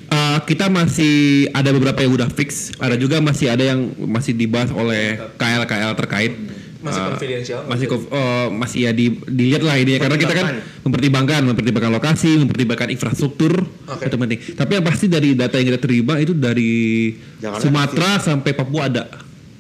Uh, 0.09 0.41
kita 0.49 0.73
masih 0.73 1.47
ada 1.53 1.69
beberapa 1.69 2.01
yang 2.01 2.17
udah 2.17 2.33
fix, 2.33 2.73
ada 2.81 2.97
juga 2.97 3.21
masih 3.21 3.53
ada 3.53 3.61
yang 3.61 3.93
masih 4.09 4.33
dibahas 4.33 4.73
oleh 4.73 5.21
KL-KL 5.37 5.93
terkait. 6.01 6.33
Masih 6.81 7.01
Uh, 7.03 7.09
confidential? 7.13 7.61
Masih 7.69 7.87
konf- 7.91 8.09
oh, 8.09 8.49
masih 8.55 8.89
ya 8.89 8.91
di, 8.95 9.21
dilihat 9.29 9.67
lah 9.67 9.77
ini 9.77 9.99
ya. 9.99 10.01
karena 10.01 10.17
kita 10.17 10.33
kan 10.33 10.47
mempertimbangkan, 10.87 11.41
mempertimbangkan 11.45 11.93
lokasi, 11.93 12.39
mempertimbangkan 12.41 12.89
infrastruktur 12.89 13.67
Oke. 13.85 14.09
itu 14.09 14.17
penting. 14.17 14.39
Tapi 14.57 14.71
yang 14.79 14.85
pasti 14.87 15.07
dari 15.11 15.35
data 15.37 15.59
yang 15.61 15.77
kita 15.77 15.81
terima 15.83 16.17
itu 16.23 16.33
dari 16.33 17.13
Sumatera 17.61 18.17
sampai 18.23 18.57
Papua 18.57 18.89
ada. 18.89 19.05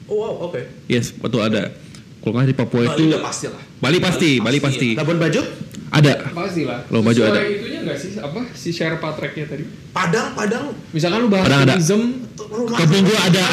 Oh 0.08 0.16
wow, 0.24 0.48
oke. 0.48 0.88
Yes, 0.88 1.12
betul 1.12 1.44
ada. 1.44 1.68
Kalau 2.18 2.32
nggak 2.34 2.48
di 2.50 2.56
Papua 2.58 2.80
Bali 2.82 2.90
itu 2.92 3.02
udah 3.14 3.22
pasti 3.22 3.46
lah. 3.46 3.62
Bali 3.78 3.98
pasti, 4.02 4.30
Bali 4.42 4.58
pasti. 4.58 4.88
Labuan 4.98 5.18
Bajo? 5.22 5.42
Ada. 5.88 6.12
Pasti 6.36 6.62
lah. 6.68 6.84
Lo 6.92 7.00
baju 7.00 7.16
Sesuai 7.16 7.32
ada. 7.32 7.40
itunya 7.48 7.80
nggak 7.80 7.96
sih 7.96 8.10
apa 8.20 8.40
si 8.52 8.68
Sherpa 8.74 9.08
tracknya 9.16 9.48
tadi? 9.48 9.64
Padang, 9.88 10.36
Padang. 10.36 10.76
Misalkan 10.92 11.24
lu 11.24 11.28
bahas 11.32 11.48
Padang 11.48 11.64
ada. 11.64 11.74
Kampung 12.48 13.02
gua 13.08 13.18
ada, 13.24 13.44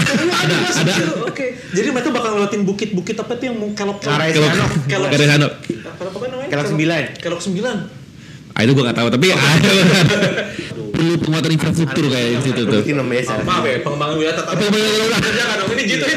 ada, 0.44 0.56
ada. 0.84 0.94
Oke. 1.32 1.56
Jadi 1.72 1.88
mereka 1.96 2.12
bakal 2.12 2.36
ngelewatin 2.36 2.64
bukit-bukit 2.68 3.16
apa 3.16 3.34
tuh 3.40 3.46
yang 3.48 3.56
mau 3.56 3.72
kelok 3.72 4.04
Kelok. 4.04 4.72
Kelok. 4.88 5.10
Garis 5.12 5.30
Hanok. 5.32 5.54
Apa 5.88 6.02
apa 6.12 6.18
kan 6.20 6.30
namanya? 6.36 6.50
Kelok 6.52 6.68
sembilan. 6.76 7.02
Kelok 7.24 7.42
sembilan. 7.42 7.78
Ah 8.56 8.64
itu 8.64 8.72
gua 8.72 8.88
nggak 8.88 8.98
tahu, 9.04 9.08
tapi 9.12 9.28
ada. 9.36 9.72
perlu 10.96 11.16
penguatan 11.20 11.52
infrastruktur 11.52 12.06
kayak 12.08 12.40
di 12.40 12.44
situ 12.50 12.62
tuh. 12.64 12.82
Mungkin 12.82 12.96
namanya 13.04 13.22
Oh, 13.36 13.44
maaf 13.44 13.64
ya, 13.68 13.76
pengembangan 13.84 14.16
wilayah 14.16 14.36
tata 14.40 14.52
Jangan 14.56 15.56
dong, 15.60 15.70
ini 15.76 15.84
G20. 15.92 16.08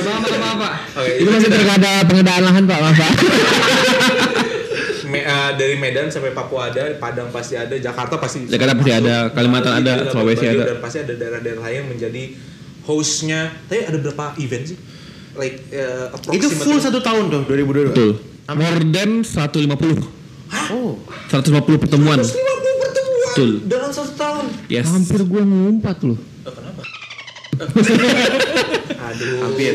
Maaf, 0.00 0.22
maaf, 0.24 0.40
maaf, 0.40 0.56
Pak. 0.56 0.72
Itu 1.20 1.28
masih 1.28 1.50
terkada 1.52 1.90
pengadaan 2.08 2.42
lahan, 2.48 2.62
Pak, 2.64 2.78
maaf, 2.80 2.96
Pak. 2.96 3.12
Me- 5.12 5.20
eh, 5.20 5.50
dari 5.60 5.76
Medan 5.76 6.08
sampai 6.08 6.32
Papua 6.32 6.72
ada, 6.72 6.96
Padang 6.96 7.28
pasti 7.28 7.54
ada, 7.54 7.76
Jakarta 7.76 8.16
pasti 8.16 8.48
Jakarta 8.48 8.74
pasti 8.74 8.92
ada, 8.96 9.14
Kalimantan 9.30 9.72
ada, 9.84 9.92
Sulawesi 10.08 10.48
ada. 10.48 10.64
dan 10.74 10.78
pasti 10.80 10.98
ada 11.04 11.12
daerah-daerah 11.12 11.62
lain 11.62 11.76
yang 11.84 11.88
menjadi 11.92 12.22
hostnya. 12.88 13.52
Tapi 13.68 13.84
ada 13.84 13.98
berapa 14.00 14.34
event 14.40 14.64
sih? 14.72 14.78
like 15.34 15.66
uh, 15.74 16.14
Itu 16.30 16.46
full 16.46 16.78
satu 16.78 17.02
tahun 17.02 17.26
tuh 17.26 17.42
2022. 17.46 17.90
Betul. 17.90 18.10
More 18.54 18.80
than 18.88 19.26
150. 19.26 20.23
Oh. 20.70 20.96
150 21.28 21.50
pertemuan. 21.78 22.16
150 22.16 22.34
pertemuan 22.78 23.28
Betul. 23.28 23.50
dalam 23.64 23.90
satu 23.90 24.12
tahun. 24.14 24.44
Yes. 24.66 24.86
Hampir 24.86 25.20
gua 25.24 25.42
ngumpat 25.42 25.98
loh. 26.02 26.18
Oh, 26.42 26.50
kenapa? 26.50 26.82
aduh. 29.04 29.36
Hampir. 29.42 29.72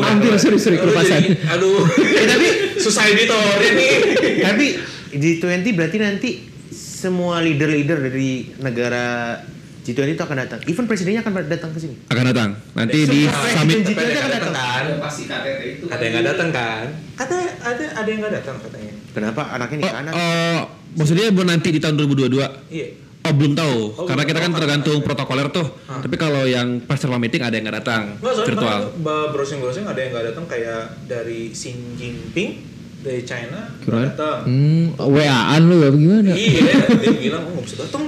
Hampir 0.00 0.30
sorry 0.36 0.58
sorry 0.58 0.76
Aduh, 0.76 0.84
kelepasan. 0.86 1.20
jadi- 1.22 1.38
aduh. 1.46 1.80
tapi 2.24 2.48
susah 2.76 3.04
editorin 3.06 3.72
nih. 3.74 3.92
Tapi 4.40 4.66
G20 5.10 5.66
berarti 5.72 5.96
nanti 5.98 6.30
semua 6.70 7.40
leader-leader 7.40 7.98
dari 8.02 8.30
negara 8.58 9.36
G20 9.82 10.14
itu 10.14 10.22
akan 10.22 10.36
datang. 10.38 10.60
Even 10.64 10.84
presidennya 10.84 11.20
akan 11.20 11.32
datang 11.46 11.72
ke 11.72 11.78
sini. 11.78 11.96
Akan 12.06 12.24
datang. 12.26 12.50
Nanti 12.74 12.98
di 13.04 13.24
Semua 13.24 13.48
summit 13.50 13.76
presiden 13.80 13.96
G20 13.96 14.04
Ada 14.04 14.20
akan 14.20 14.30
datang. 14.30 14.54
kan? 14.54 14.84
pasti 15.00 15.22
KTT 15.24 15.60
itu. 15.70 15.84
Ada 15.88 16.02
yang 16.02 16.12
nggak 16.14 16.26
datang 16.26 16.48
kan? 16.50 16.84
Kata 17.14 17.36
ada 17.58 17.84
ada 17.94 18.08
yang 18.08 18.20
nggak 18.20 18.34
datang 18.34 18.56
katanya. 18.60 18.87
Kenapa 19.10 19.42
anaknya 19.50 19.76
Oh, 19.76 19.82
nih 19.82 19.92
anak? 19.96 20.12
oh, 20.12 20.60
maksudnya 20.94 21.30
buat 21.30 21.46
nanti 21.46 21.68
di 21.68 21.80
tahun 21.80 21.96
2022. 21.96 22.68
Iya. 22.68 22.88
Oh 23.18 23.34
belum 23.34 23.52
tahu, 23.52 23.78
Oh, 23.92 24.06
karena 24.06 24.24
kita 24.24 24.40
kan 24.40 24.50
tergantung 24.54 24.98
protokoler 25.02 25.50
tuh. 25.50 25.66
Ah. 25.84 26.00
Tapi 26.00 26.16
kalau 26.16 26.46
yang 26.46 26.80
pas 26.80 26.96
meeting 27.18 27.42
ada 27.42 27.52
yang 27.52 27.66
nggak 27.66 27.78
datang, 27.82 28.16
Nggak, 28.16 28.34
virtual. 28.46 28.78
kemarin 28.78 29.02
gua 29.02 29.18
browsing-browsing 29.34 29.84
ada 29.84 30.00
yang 30.00 30.10
nggak 30.14 30.26
datang 30.32 30.44
kayak 30.48 30.82
dari 31.04 31.52
Xi 31.52 31.76
Jinping 31.98 32.77
dari 32.98 33.22
China 33.22 33.62
Kirain. 33.78 34.10
datang. 34.10 34.42
Hmm, 34.42 34.90
WA-an 34.96 35.62
lu 35.64 35.76
ya 35.78 35.88
gimana? 35.88 36.32
Iya, 36.32 36.62
dia 36.92 37.12
bilang 37.14 37.42
oh 37.44 37.54
nggak 37.54 37.64
bisa 37.64 37.76
datang. 37.80 38.02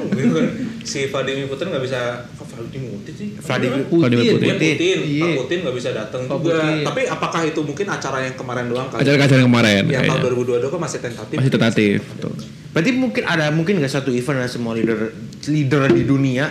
Si 0.82 1.06
Vladimir 1.06 1.47
Putin 1.47 1.70
nggak 1.70 1.85
bisa, 1.85 2.00
kok 2.28 2.47
Vladimir 2.49 2.90
Putin 2.92 3.12
sih? 3.14 3.28
Vladimir 3.37 3.80
Vladimir 3.87 4.25
Dia 4.25 4.35
Putin. 4.35 4.50
Putin, 4.52 4.99
Iya. 5.00 5.23
Pak 5.23 5.32
Putin 5.38 5.59
nggak 5.62 5.76
bisa 5.76 5.90
datang 5.92 6.20
Pak 6.25 6.37
juga. 6.37 6.54
Putin. 6.59 6.75
Tapi 6.82 7.00
apakah 7.06 7.40
itu 7.44 7.61
mungkin 7.62 7.87
acara 7.87 8.18
yang 8.20 8.35
kemarin 8.35 8.66
doang 8.66 8.88
kali? 8.88 9.00
Acara-acara 9.00 9.42
kemarin, 9.42 9.82
Yang 9.85 10.02
tahun 10.04 10.20
kayaknya. 10.20 10.59
2022 10.59 10.68
kan 10.68 10.80
masih 10.80 10.99
tentatif. 11.00 11.37
masih 11.38 11.52
tentatif. 11.52 11.97
Betul. 12.11 12.32
Berarti 12.70 12.90
mungkin 12.92 13.23
ada 13.25 13.44
mungkin 13.50 13.75
nggak 13.78 13.92
satu 13.92 14.11
event 14.11 14.38
ada 14.38 14.47
semua 14.47 14.75
leader 14.75 15.11
leader 15.44 15.82
di 15.88 16.02
dunia 16.02 16.50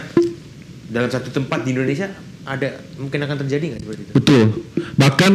dalam 0.86 1.08
satu 1.08 1.30
tempat 1.30 1.64
di 1.64 1.72
Indonesia 1.72 2.08
ada 2.42 2.66
mungkin 2.96 3.20
akan 3.20 3.38
terjadi 3.40 3.66
nggak 3.70 3.82
seperti 3.84 4.02
itu? 4.02 4.12
Betul. 4.16 4.44
Bahkan 5.00 5.34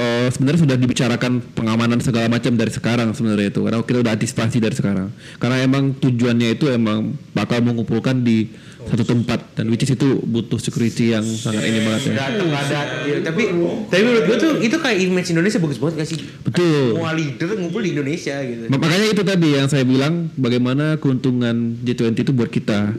eh, 0.00 0.28
sebenarnya 0.32 0.60
sudah 0.64 0.76
dibicarakan 0.80 1.44
pengamanan 1.52 2.00
segala 2.00 2.32
macam 2.32 2.56
dari 2.56 2.72
sekarang 2.72 3.12
sebenarnya 3.12 3.52
itu. 3.52 3.60
Karena 3.60 3.84
kita 3.84 3.98
udah 4.00 4.12
antisipasi 4.16 4.56
dari 4.64 4.72
sekarang. 4.72 5.12
Karena 5.36 5.60
emang 5.60 5.92
tujuannya 6.00 6.56
itu 6.56 6.72
emang 6.72 7.12
bakal 7.36 7.60
mengumpulkan 7.60 8.24
di 8.24 8.48
satu 8.84 9.04
tempat 9.04 9.56
dan 9.56 9.72
which 9.72 9.84
is 9.84 9.96
itu 9.96 10.20
butuh 10.24 10.60
security 10.60 11.16
yang 11.16 11.24
sangat 11.24 11.64
ini 11.68 11.84
banget 11.84 12.12
ya. 12.12 12.28
Datang 12.28 12.52
ada, 12.52 12.80
ya, 13.08 13.16
tapi 13.24 13.42
tapi 13.88 14.02
menurut 14.04 14.24
gue 14.28 14.36
tuh 14.36 14.52
itu 14.60 14.76
kayak 14.76 14.98
image 15.00 15.28
Indonesia 15.32 15.58
bagus 15.60 15.78
banget 15.80 15.94
gak 16.04 16.08
sih? 16.08 16.18
Betul. 16.44 17.00
Semua 17.00 17.12
leader 17.16 17.48
ngumpul 17.60 17.80
di 17.80 17.90
Indonesia 17.96 18.36
gitu. 18.44 18.68
Makanya 18.68 19.06
itu 19.08 19.22
tadi 19.24 19.48
yang 19.56 19.68
saya 19.72 19.84
bilang 19.88 20.28
bagaimana 20.36 21.00
keuntungan 21.00 21.80
G20 21.80 22.24
itu 22.28 22.32
buat 22.36 22.52
kita. 22.52 22.92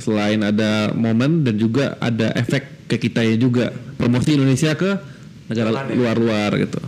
Selain 0.00 0.40
ada 0.40 0.92
momen 0.96 1.44
dan 1.44 1.60
juga 1.60 2.00
ada 2.00 2.32
efek 2.36 2.88
ke 2.88 2.96
kita 2.96 3.24
ya 3.24 3.36
juga. 3.36 3.72
Promosi 3.96 4.36
Indonesia 4.36 4.72
ke 4.76 5.11
negara 5.46 5.68
ya. 5.82 5.94
luar-luar 5.94 6.50
gitu. 6.56 6.78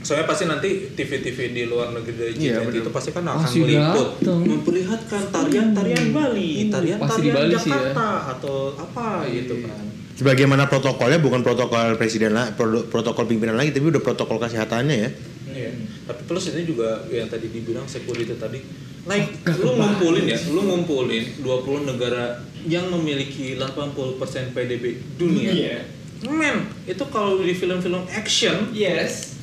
Soalnya 0.00 0.26
pasti 0.26 0.44
nanti 0.44 0.68
TV-TV 0.92 1.38
di 1.50 1.62
luar 1.64 1.88
negeri 1.90 2.12
dari 2.12 2.32
Iya, 2.36 2.60
G20 2.60 2.66
bener. 2.66 2.80
itu 2.80 2.90
pasti 2.92 3.10
kan 3.10 3.24
akan 3.24 3.48
meliput 3.48 4.08
datang. 4.14 4.40
memperlihatkan 4.44 5.22
tarian-tarian 5.30 6.06
Bali, 6.10 6.50
tarian-tarian 6.68 7.32
Bali 7.32 7.54
sih 7.56 7.72
ya. 7.72 7.80
Jakarta 7.88 8.06
atau 8.30 8.56
apa 8.74 9.24
gitu 9.26 9.54
kan. 9.64 9.80
Sebagaimana 10.14 10.68
protokolnya 10.68 11.18
bukan 11.18 11.40
protokol 11.40 11.96
presiden 11.96 12.32
lah, 12.32 12.52
pro- 12.52 12.84
protokol 12.84 13.24
pimpinan 13.24 13.56
lagi, 13.56 13.72
tapi 13.72 13.88
udah 13.88 13.98
protokol 13.98 14.36
kesehatannya 14.38 14.96
ya. 14.98 15.10
Iya. 15.48 15.70
Tapi 16.04 16.20
plus 16.22 16.52
ini 16.52 16.62
juga 16.62 17.08
yang 17.08 17.26
tadi 17.26 17.48
dibilang 17.48 17.88
security 17.88 18.36
tadi. 18.36 18.60
Like 19.04 19.40
lu 19.56 19.72
ngumpulin 19.74 20.24
ya, 20.26 20.38
lu 20.48 20.64
ngumpulin 20.64 21.40
20 21.40 21.48
negara 21.86 22.40
yang 22.64 22.88
memiliki 22.90 23.56
80% 23.56 24.04
PDB 24.52 24.84
dunia. 25.16 25.48
Iya. 25.50 25.78
Men, 26.22 26.70
itu 26.86 27.04
kalau 27.10 27.42
di 27.42 27.52
film-film 27.52 28.06
action 28.14 28.70
Yes. 28.72 29.34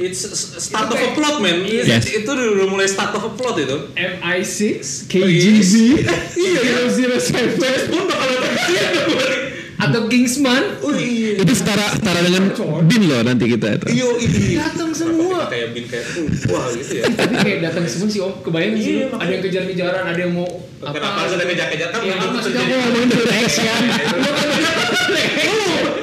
It's 0.00 0.24
start 0.64 0.88
Itu 0.88 0.96
of 0.96 1.02
a 1.02 1.08
plot 1.12 1.36
man. 1.44 1.60
Yes. 1.68 2.08
Itu 2.08 2.32
udah 2.32 2.64
mulai 2.72 2.88
start 2.88 3.12
of 3.12 3.26
a 3.26 3.32
plot 3.36 3.60
itu. 3.60 3.78
MI6, 3.92 4.80
KGB, 5.12 5.72
Iya, 6.40 6.88
007, 6.88 7.92
Pun 7.92 8.02
bakal 8.08 8.30
atau 9.80 10.00
Kingsman. 10.12 10.62
Oh 10.84 10.92
iya. 10.92 11.40
Itu 11.40 11.52
setara 11.56 11.96
setara 11.96 12.20
dengan 12.20 12.52
bin 12.84 13.02
loh 13.08 13.20
nanti 13.24 13.44
kita 13.48 13.80
itu. 13.80 13.86
Iyo 13.96 14.08
ini. 14.20 14.60
Datang 14.60 14.92
semua. 14.92 15.48
Kayak 15.48 15.68
bin 15.72 15.84
kayak 15.88 16.04
uh, 16.20 16.52
wah 16.52 16.66
gitu 16.76 16.92
ya. 17.00 17.04
Tapi 17.08 17.34
kayak 17.40 17.58
datang 17.64 17.84
semua 17.88 18.08
sih 18.12 18.20
om, 18.20 18.32
kebayang 18.44 18.76
sih 18.76 18.92
Iya, 19.00 19.06
lu, 19.08 19.16
ada 19.16 19.30
yang 19.32 19.42
kejar-kejaran, 19.42 20.04
ada 20.04 20.20
yang 20.20 20.32
mau 20.36 20.48
Kenapa 20.80 21.18
harus 21.24 21.32
ada 21.36 21.44
kejar-kejar 21.44 21.88
kan 21.92 22.00
Ya, 22.00 22.16
belum 22.16 22.32
maksudnya 22.40 22.62
gue 22.64 22.78
ngomongin 22.80 23.08
film 23.12 23.30
action. 23.36 23.80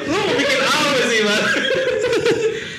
Lu 0.05 0.17
mau 0.17 0.33
bikin 0.37 0.61
apa 0.61 1.01
sih, 1.09 1.21
Man? 1.25 1.43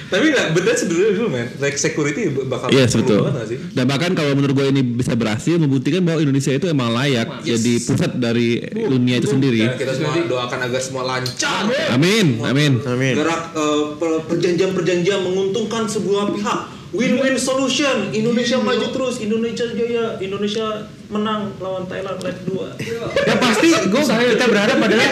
Tapi 0.09 0.25
enggak, 0.33 0.47
bener 0.57 0.73
sebenarnya 0.73 1.13
dulu, 1.15 1.29
man. 1.29 1.47
Like 1.61 1.77
security 1.77 2.23
bakal 2.43 2.73
Yes 2.73 2.97
perlu 2.97 3.05
betul. 3.05 3.19
banget 3.21 3.35
nggak 3.35 3.49
sih? 3.49 3.59
Dan 3.77 3.85
bahkan 3.85 4.11
kalau 4.17 4.33
menurut 4.33 4.55
gue 4.57 4.67
ini 4.69 4.81
bisa 4.83 5.13
berhasil 5.13 5.55
membuktikan 5.55 6.01
bahwa 6.01 6.19
Indonesia 6.19 6.49
itu 6.51 6.67
emang 6.67 6.91
layak 6.91 7.29
Yes. 7.45 7.61
jadi 7.61 7.73
pusat 7.85 8.11
dari 8.17 8.49
dunia 8.67 9.21
itu 9.21 9.29
sendiri. 9.29 9.61
Dan 9.63 9.77
kita 9.77 9.93
semua 9.93 10.17
doakan 10.25 10.59
agar 10.65 10.81
semua 10.81 11.03
lancar. 11.05 11.69
Amin, 11.93 12.41
amin. 12.41 12.73
Amin. 12.83 13.15
Gerak 13.15 13.43
eh, 13.53 13.83
per- 13.97 14.25
perjanjian-perjanjian 14.27 15.21
menguntungkan 15.23 15.85
sebuah 15.85 16.33
pihak. 16.33 16.61
Win-win 16.89 17.37
solution. 17.37 18.09
Indonesia 18.11 18.57
maju 18.57 18.89
terus, 18.89 19.21
Indonesia 19.21 19.69
jaya, 19.69 20.17
Indonesia 20.19 20.89
menang 21.13 21.53
lawan 21.61 21.85
Thailand 21.85 22.17
leg 22.25 22.37
2. 22.49 22.81
Ya 23.29 23.37
pasti 23.37 23.69
gue 23.69 24.03
kita 24.09 24.47
berharap 24.49 24.81
adalah 24.81 25.11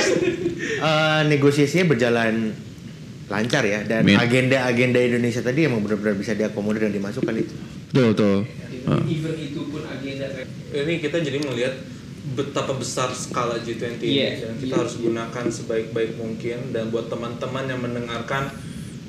eh, 0.57 1.21
negosiasinya 1.29 1.85
berjalan 1.87 2.57
lancar 3.26 3.62
ya 3.62 3.83
dan 3.83 4.06
agenda-agenda 4.06 4.99
Indonesia 4.99 5.40
tadi 5.40 5.66
emang 5.66 5.83
benar-benar 5.83 6.14
bisa 6.14 6.33
diakomodir 6.33 6.87
dan 6.87 6.95
dimasukkan 6.95 7.35
itu. 7.35 7.54
Betul, 7.90 8.06
betul. 8.12 8.37
Ah. 8.87 9.02
Even 9.02 9.35
itu 9.35 9.66
pun 9.66 9.83
agenda 9.83 10.30
Ini 10.68 11.00
kita 11.00 11.18
jadi 11.18 11.38
melihat 11.40 11.75
betapa 12.28 12.71
besar 12.73 13.11
skala 13.11 13.59
G20 13.59 13.99
ini 13.99 14.18
Iya, 14.21 14.28
dan 14.42 14.54
kita 14.56 14.66
iya. 14.68 14.78
harus 14.78 14.95
gunakan 14.97 15.45
sebaik-baik 15.49 16.12
mungkin 16.16 16.59
dan 16.71 16.90
buat 16.90 17.06
teman-teman 17.06 17.64
yang 17.64 17.80
mendengarkan 17.80 18.50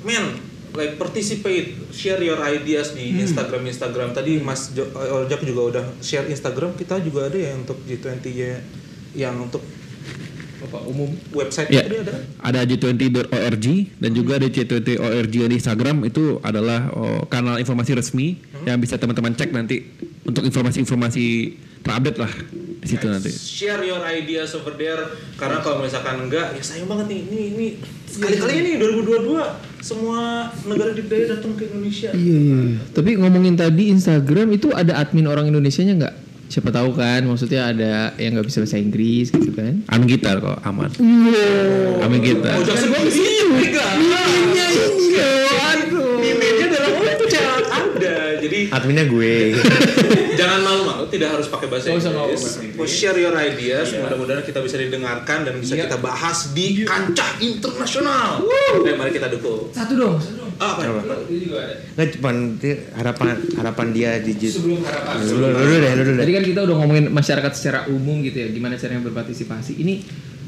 men 0.00 0.38
like 0.70 0.94
participate 0.94 1.74
share 1.90 2.18
your 2.20 2.38
ideas 2.40 2.90
di 2.92 3.10
Hmm. 3.10 3.22
Instagram 3.22 3.62
Instagram 3.64 4.08
tadi 4.12 4.38
Mas 4.38 4.70
Jo- 4.70 4.90
Ojak 4.94 5.42
juga 5.42 5.62
udah 5.68 5.84
share 5.98 6.26
Instagram 6.26 6.74
kita 6.74 6.98
juga 7.00 7.26
ada 7.26 7.34
ya 7.34 7.54
untuk 7.54 7.82
G20 7.82 8.22
ya 8.30 8.58
yang 9.16 9.34
untuk 9.40 9.62
Bapak 10.58 10.82
umum. 10.90 11.10
website 11.30 11.70
Ya, 11.70 11.86
ada 11.86 12.18
ada 12.42 12.60
G20.org 12.66 13.66
dan 14.02 14.10
juga 14.10 14.32
ada 14.42 14.46
G20.org 14.50 15.30
di 15.30 15.38
Instagram 15.54 16.02
itu 16.02 16.42
adalah 16.42 16.90
oh, 16.92 17.22
kanal 17.30 17.62
informasi 17.62 17.94
resmi 17.94 18.42
yang 18.66 18.82
bisa 18.82 18.98
teman-teman 18.98 19.38
cek 19.38 19.54
nanti 19.54 19.86
untuk 20.26 20.42
informasi-informasi 20.44 21.26
terupdate 21.80 22.18
lah 22.18 22.32
di 22.78 22.86
situ 22.86 23.06
nanti. 23.06 23.30
share 23.30 23.82
your 23.86 24.02
ideas 24.06 24.54
over 24.54 24.74
there 24.74 25.14
karena 25.38 25.58
kalau 25.62 25.82
misalkan 25.82 26.26
enggak 26.26 26.54
ya 26.54 26.62
sayang 26.62 26.86
banget 26.90 27.06
nih 27.10 27.20
ini 27.26 27.40
ini 27.54 27.66
sekali-kali 28.06 28.54
ini 28.60 28.72
2022 28.76 29.82
semua 29.82 30.50
negara 30.66 30.90
dikdaya 30.90 31.38
datang 31.38 31.54
ke 31.54 31.70
Indonesia 31.70 32.10
Iya 32.10 32.36
iya. 32.38 32.58
Tapi 32.90 33.10
ngomongin 33.14 33.54
tadi 33.54 33.94
Instagram 33.94 34.50
itu 34.58 34.74
ada 34.74 34.98
admin 34.98 35.30
orang 35.30 35.46
Indonesianya 35.48 35.94
nggak? 36.02 36.14
Siapa 36.48 36.72
tahu 36.72 36.96
kan, 36.96 37.20
maksudnya 37.22 37.68
ada 37.68 37.92
yang 38.16 38.32
nggak 38.32 38.48
bisa 38.48 38.64
bahasa 38.64 38.80
Inggris 38.80 39.28
gitu 39.28 39.52
kan? 39.52 39.84
Amin 39.92 40.08
kita 40.08 40.40
kok 40.40 40.56
aman. 40.64 40.88
Amin 42.00 42.20
kita. 42.20 42.56
Oh, 42.56 42.64
jangan 42.64 42.88
sebut 42.88 43.04
enggak. 43.04 43.90
Miminya 44.00 44.66
ini 44.72 45.06
loh, 45.12 45.44
aduh. 45.62 46.16
Mimenya 46.16 46.66
dalam 46.72 46.92
ucap 46.96 47.62
ada. 47.68 48.16
Jadi 48.40 48.58
Adminnya 48.68 49.04
gue. 49.04 49.60
jangan 50.40 50.60
malu-malu, 50.62 51.04
tidak 51.10 51.36
harus 51.36 51.52
pakai 51.52 51.66
bahasa 51.68 51.92
Inggris. 51.92 52.08
Inggris. 52.64 52.80
Oh, 52.80 52.88
share 52.88 53.18
your 53.18 53.34
ideas, 53.34 53.92
mudah-mudahan 53.92 54.40
kita 54.40 54.64
bisa 54.64 54.80
didengarkan 54.80 55.44
dan 55.44 55.54
bisa 55.58 55.76
Iya. 55.76 55.84
kita 55.84 56.00
bahas 56.00 56.56
di 56.56 56.82
kancah 56.82 57.36
internasional. 57.38 58.40
Dan 58.80 58.96
mari 58.96 59.12
kita 59.12 59.28
dukung. 59.28 59.68
Satu 59.68 59.92
dong, 59.94 60.16
Ah, 60.58 60.74
apa? 60.74 60.82
Apa? 60.90 61.14
Nggak 61.94 62.08
cuma 62.18 62.30
harapan 62.98 63.26
harapan 63.54 63.86
dia 63.94 64.10
di 64.18 64.34
Sebelum 64.34 64.82
harapan. 64.82 65.14
Lu 65.22 65.34
lu 65.38 65.48
dulu 65.54 65.74
deh, 65.78 65.92
lu 65.94 66.02
dulu 66.02 66.16
deh. 66.18 66.22
Tadi 66.26 66.32
kan 66.34 66.44
kita 66.44 66.60
udah 66.66 66.76
ngomongin 66.82 67.04
masyarakat 67.14 67.52
secara 67.54 67.78
umum 67.86 68.20
gitu 68.26 68.42
ya, 68.42 68.48
gimana 68.50 68.74
caranya 68.74 69.06
berpartisipasi. 69.06 69.78
Ini 69.78 69.94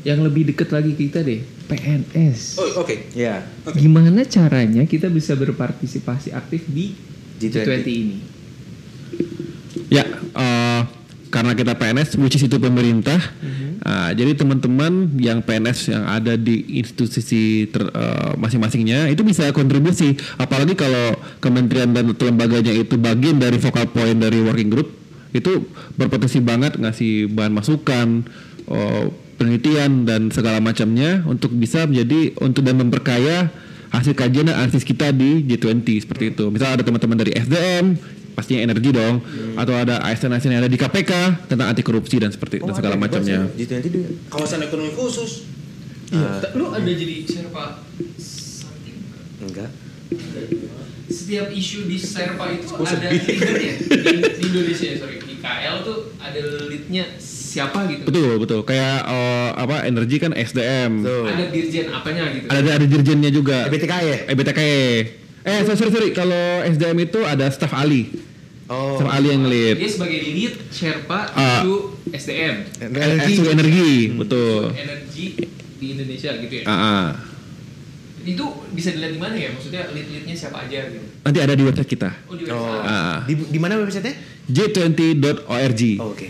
yang 0.03 0.25
lebih 0.25 0.51
deket 0.51 0.73
lagi 0.73 0.97
kita 0.97 1.21
deh, 1.21 1.45
PNS. 1.69 2.57
Oh, 2.59 2.83
oke. 2.83 3.13
Ya, 3.13 3.45
Gimana 3.77 4.25
caranya 4.25 4.83
kita 4.89 5.13
bisa 5.13 5.37
berpartisipasi 5.37 6.33
aktif 6.33 6.65
di 6.67 6.97
G20. 7.39 7.65
G20 7.65 7.89
ini? 7.89 8.19
Ya, 9.93 10.05
eh, 10.09 10.83
karena 11.31 11.55
kita 11.55 11.79
PNS, 11.79 12.19
which 12.19 12.37
is 12.37 12.45
itu 12.45 12.59
pemerintah. 12.59 13.17
Ah, 13.81 14.13
jadi 14.13 14.37
teman-teman 14.37 15.17
yang 15.17 15.41
PNS 15.41 15.95
yang 15.95 16.05
ada 16.05 16.37
di 16.37 16.77
institusi 16.77 17.65
ter- 17.71 17.89
eh, 17.89 18.33
masing-masingnya 18.37 19.09
itu 19.09 19.25
bisa 19.25 19.49
kontribusi. 19.57 20.19
Apalagi 20.37 20.77
kalau 20.77 21.17
kementerian 21.41 21.95
dan 21.95 22.13
lembaganya 22.13 22.75
itu 22.77 23.01
bagian 23.01 23.41
dari 23.41 23.57
focal 23.57 23.89
point 23.89 24.21
dari 24.21 24.43
working 24.45 24.69
group, 24.69 24.93
itu 25.33 25.65
berpotensi 25.97 26.43
banget 26.45 26.77
ngasih 26.77 27.33
bahan 27.33 27.57
masukan, 27.57 28.27
oh, 28.69 29.09
penelitian 29.41 30.05
dan 30.05 30.29
segala 30.29 30.61
macamnya 30.61 31.25
untuk 31.25 31.55
bisa 31.57 31.89
menjadi 31.89 32.37
untuk 32.45 32.61
dan 32.61 32.77
memperkaya 32.77 33.49
hasil 33.91 34.13
kajian 34.15 34.53
dan 34.53 34.61
analisis 34.61 34.85
kita 34.85 35.11
di 35.11 35.43
G20 35.49 36.05
seperti 36.05 36.37
itu. 36.37 36.53
Misal 36.53 36.77
ada 36.77 36.85
teman-teman 36.85 37.17
dari 37.17 37.33
SDM, 37.35 37.97
pastinya 38.33 38.61
energi 38.65 38.91
dong, 38.95 39.21
atau 39.57 39.75
ada 39.77 40.01
ASN-ASN 40.07 40.51
yang 40.55 40.63
ada 40.65 40.71
di 40.71 40.79
KPK 40.79 41.13
tentang 41.51 41.67
anti 41.71 41.83
korupsi 41.85 42.17
dan 42.23 42.31
seperti 42.31 42.63
dan 42.63 42.75
segala 42.75 42.97
macamnya. 42.97 43.47
G20 43.55 43.85
itu 43.87 44.01
Kawasan 44.31 44.65
ekonomi 44.65 44.93
khusus. 44.95 45.45
Iya. 46.11 46.43
Lu 46.59 46.75
ada 46.75 46.91
jadi 46.91 47.23
Sherpa 47.23 47.87
something? 48.19 48.99
enggak. 49.47 49.71
Setiap 51.11 51.51
isu 51.55 51.87
di 51.87 51.99
Sherpa 51.99 52.51
itu 52.51 52.67
ada 52.75 53.07
leadernya 53.15 53.75
di, 53.79 54.15
di 54.39 54.43
Indonesia 54.47 54.89
sorry 54.99 55.23
di 55.23 55.35
KL 55.39 55.77
tuh 55.87 55.99
ada 56.19 56.43
leadnya 56.67 57.05
siapa 57.51 57.87
gitu? 57.91 58.07
Betul, 58.07 58.33
betul. 58.39 58.61
Kayak 58.63 59.07
eh, 59.07 59.51
apa 59.59 59.77
energi 59.87 60.17
kan 60.23 60.35
SDM. 60.35 61.03
Tuh. 61.03 61.27
Ada 61.27 61.45
dirjen 61.51 61.87
apanya 61.91 62.23
gitu? 62.31 62.47
Ada 62.47 62.71
ada 62.79 62.87
dirjennya 62.87 63.31
juga. 63.31 63.59
BTK 63.71 63.93
ya? 64.03 64.19
Eh 65.41 65.65
sorry 65.65 65.77
sorry, 65.79 65.91
sorry. 65.91 66.11
kalau 66.13 66.43
SDM 66.63 66.99
itu 67.01 67.21
ada 67.23 67.49
staf 67.49 67.73
ahli. 67.73 68.13
Oh. 68.67 69.01
Staf 69.01 69.09
ahli 69.09 69.29
yang 69.31 69.45
lead. 69.45 69.77
Dia 69.77 69.89
sebagai 69.89 70.21
lead 70.23 70.55
Sherpa 70.69 71.33
Ah. 71.33 71.61
isu 71.61 71.75
SDM 72.07 72.57
Energi. 72.79 73.35
Eh, 73.39 73.51
energi, 73.51 73.91
betul. 74.15 74.63
energi 74.71 75.27
di 75.77 75.87
Indonesia 75.91 76.31
gitu 76.37 76.55
ya. 76.55 76.65
Ah, 76.65 76.75
ah. 76.75 77.07
Itu 78.21 78.45
bisa 78.71 78.93
dilihat 78.93 79.17
di 79.17 79.19
mana 79.19 79.33
ya? 79.33 79.49
Maksudnya 79.51 79.89
lead-leadnya 79.91 80.37
siapa 80.37 80.69
aja 80.69 80.87
gitu? 80.87 81.09
Nanti 81.25 81.39
ada 81.41 81.55
di 81.57 81.65
website 81.65 81.89
kita. 81.89 82.11
Oh 82.29 82.37
di 82.37 82.45
Oh. 82.45 82.61
website. 82.61 82.85
Ah. 82.85 83.19
Di, 83.25 83.35
di 83.49 83.59
mana 83.59 83.81
websitenya? 83.81 84.15
J20.org. 84.47 85.83
Oh, 85.99 86.13
Oke. 86.13 86.29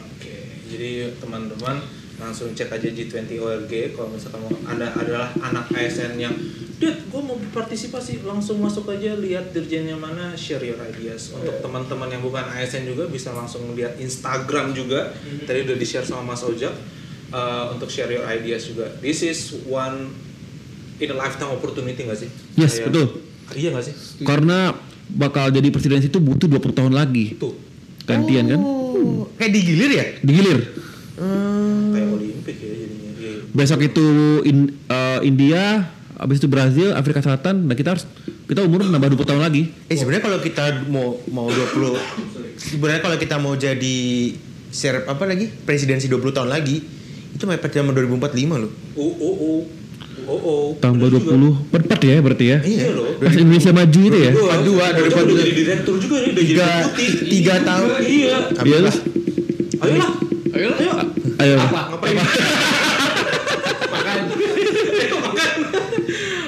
Oke, 0.00 0.34
jadi 0.66 1.12
teman-teman 1.18 1.76
langsung 2.16 2.48
cek 2.50 2.70
aja 2.70 2.88
G20 2.88 3.28
ORG 3.36 3.72
kalau 3.92 4.08
misalkan 4.08 4.40
mau 4.40 4.52
anda 4.64 4.88
adalah 4.90 5.28
anak 5.38 5.68
ASN 5.70 6.16
yang 6.16 6.32
Dad, 6.76 6.92
gue 7.02 7.22
mau 7.22 7.36
berpartisipasi 7.38 8.20
langsung 8.20 8.56
masuk 8.58 8.84
aja 8.86 9.16
lihat 9.16 9.48
dirjennya 9.50 9.96
mana 9.96 10.32
share 10.34 10.60
your 10.60 10.76
ideas 10.78 11.32
untuk 11.32 11.56
teman-teman 11.58 12.08
yang 12.10 12.20
bukan 12.20 12.44
ASN 12.46 12.84
juga 12.84 13.04
bisa 13.06 13.32
langsung 13.32 13.72
lihat 13.72 13.96
Instagram 13.96 14.72
juga 14.72 15.12
tadi 15.42 15.62
udah 15.62 15.72
di 15.72 15.86
share 15.86 16.04
sama 16.04 16.20
Mas 16.26 16.40
Ojak 16.40 16.76
uh, 17.30 17.72
untuk 17.72 17.88
share 17.88 18.10
your 18.10 18.24
ideas 18.26 18.64
juga 18.66 18.92
this 18.98 19.20
is 19.20 19.38
one 19.64 20.12
in 20.96 21.08
a 21.08 21.16
lifetime 21.16 21.48
opportunity 21.50 21.96
nggak 21.98 22.16
sih 22.18 22.30
Yes, 22.54 22.76
Kayak- 22.76 22.86
betul. 22.86 23.06
iya 23.52 23.68
nggak 23.70 23.84
sih 23.84 23.94
Karena 24.22 24.72
bakal 25.06 25.48
jadi 25.48 25.68
presiden 25.70 26.02
itu 26.02 26.18
butuh 26.18 26.44
20 26.46 26.72
tahun 26.72 26.92
lagi. 26.92 27.36
tuh 27.36 27.54
Gantian 28.02 28.46
kan? 28.46 28.60
Oh, 28.60 29.26
kayak 29.34 29.50
digilir 29.50 29.90
ya? 29.92 30.04
Digilir. 30.20 30.58
kayak 30.60 31.85
Olimpik 32.46 32.56
ya 32.56 32.74
jadinya 32.78 33.10
Iya, 33.16 33.30
iya. 33.32 33.40
Besok 33.50 33.80
itu 33.82 34.06
in- 34.44 34.72
eh, 34.86 35.20
India, 35.22 35.64
habis 36.14 36.38
itu 36.38 36.46
Brazil, 36.46 36.92
Afrika 36.92 37.18
Selatan, 37.18 37.66
dan 37.66 37.74
kita 37.74 37.96
harus 37.96 38.04
kita 38.46 38.62
umur 38.62 38.86
nambah 38.86 39.08
20 39.10 39.26
tahun 39.26 39.42
lagi. 39.42 39.72
Eh 39.88 39.96
sebenarnya 39.96 40.22
kalau 40.22 40.38
kita 40.38 40.64
mau 40.86 41.18
mau 41.26 41.48
20 41.48 41.96
sebenarnya 42.56 43.02
kalau 43.02 43.16
kita 43.16 43.36
mau 43.36 43.54
jadi 43.56 43.98
share 44.70 45.02
apa 45.04 45.24
lagi? 45.26 45.50
Presidensi 45.50 46.06
20 46.06 46.30
tahun 46.30 46.46
lagi 46.46 46.78
itu 47.34 47.44
mepet 47.44 47.68
sama 47.74 47.90
2045 47.92 48.56
loh. 48.56 48.70
oh 48.94 49.12
oh 49.12 49.34
oh 49.36 49.60
oh 50.26 50.40
oh 50.40 50.66
Tambah 50.78 51.08
20, 51.12 51.68
empat 51.68 52.00
ya 52.00 52.16
berarti 52.20 52.44
ya. 52.48 52.58
Iya 52.60 52.86
loh. 52.92 53.16
Pas 53.18 53.34
Indonesia 53.34 53.72
maju 53.72 54.00
itu 54.02 54.18
ya. 54.18 54.32
Dua, 54.32 54.54
dua, 54.62 54.86
dua, 54.92 55.06
dua, 55.08 55.22
dua. 55.24 55.36
jadi 55.40 55.52
direktur 55.52 55.96
juga 55.98 56.16
nih, 56.20 56.30
udah 56.32 56.44
jadi 56.44 56.52
Tiga, 56.52 56.68
tiga 57.26 57.54
tahun. 57.60 57.88
Iya. 58.04 58.36
Iya 58.62 58.78
lah. 58.84 58.94
Ayolah. 59.76 60.10
Ayolah. 60.56 61.05
Ayo. 61.36 61.56
Apa? 61.60 61.80
Ngapain? 61.92 62.16
Makan. 63.92 64.18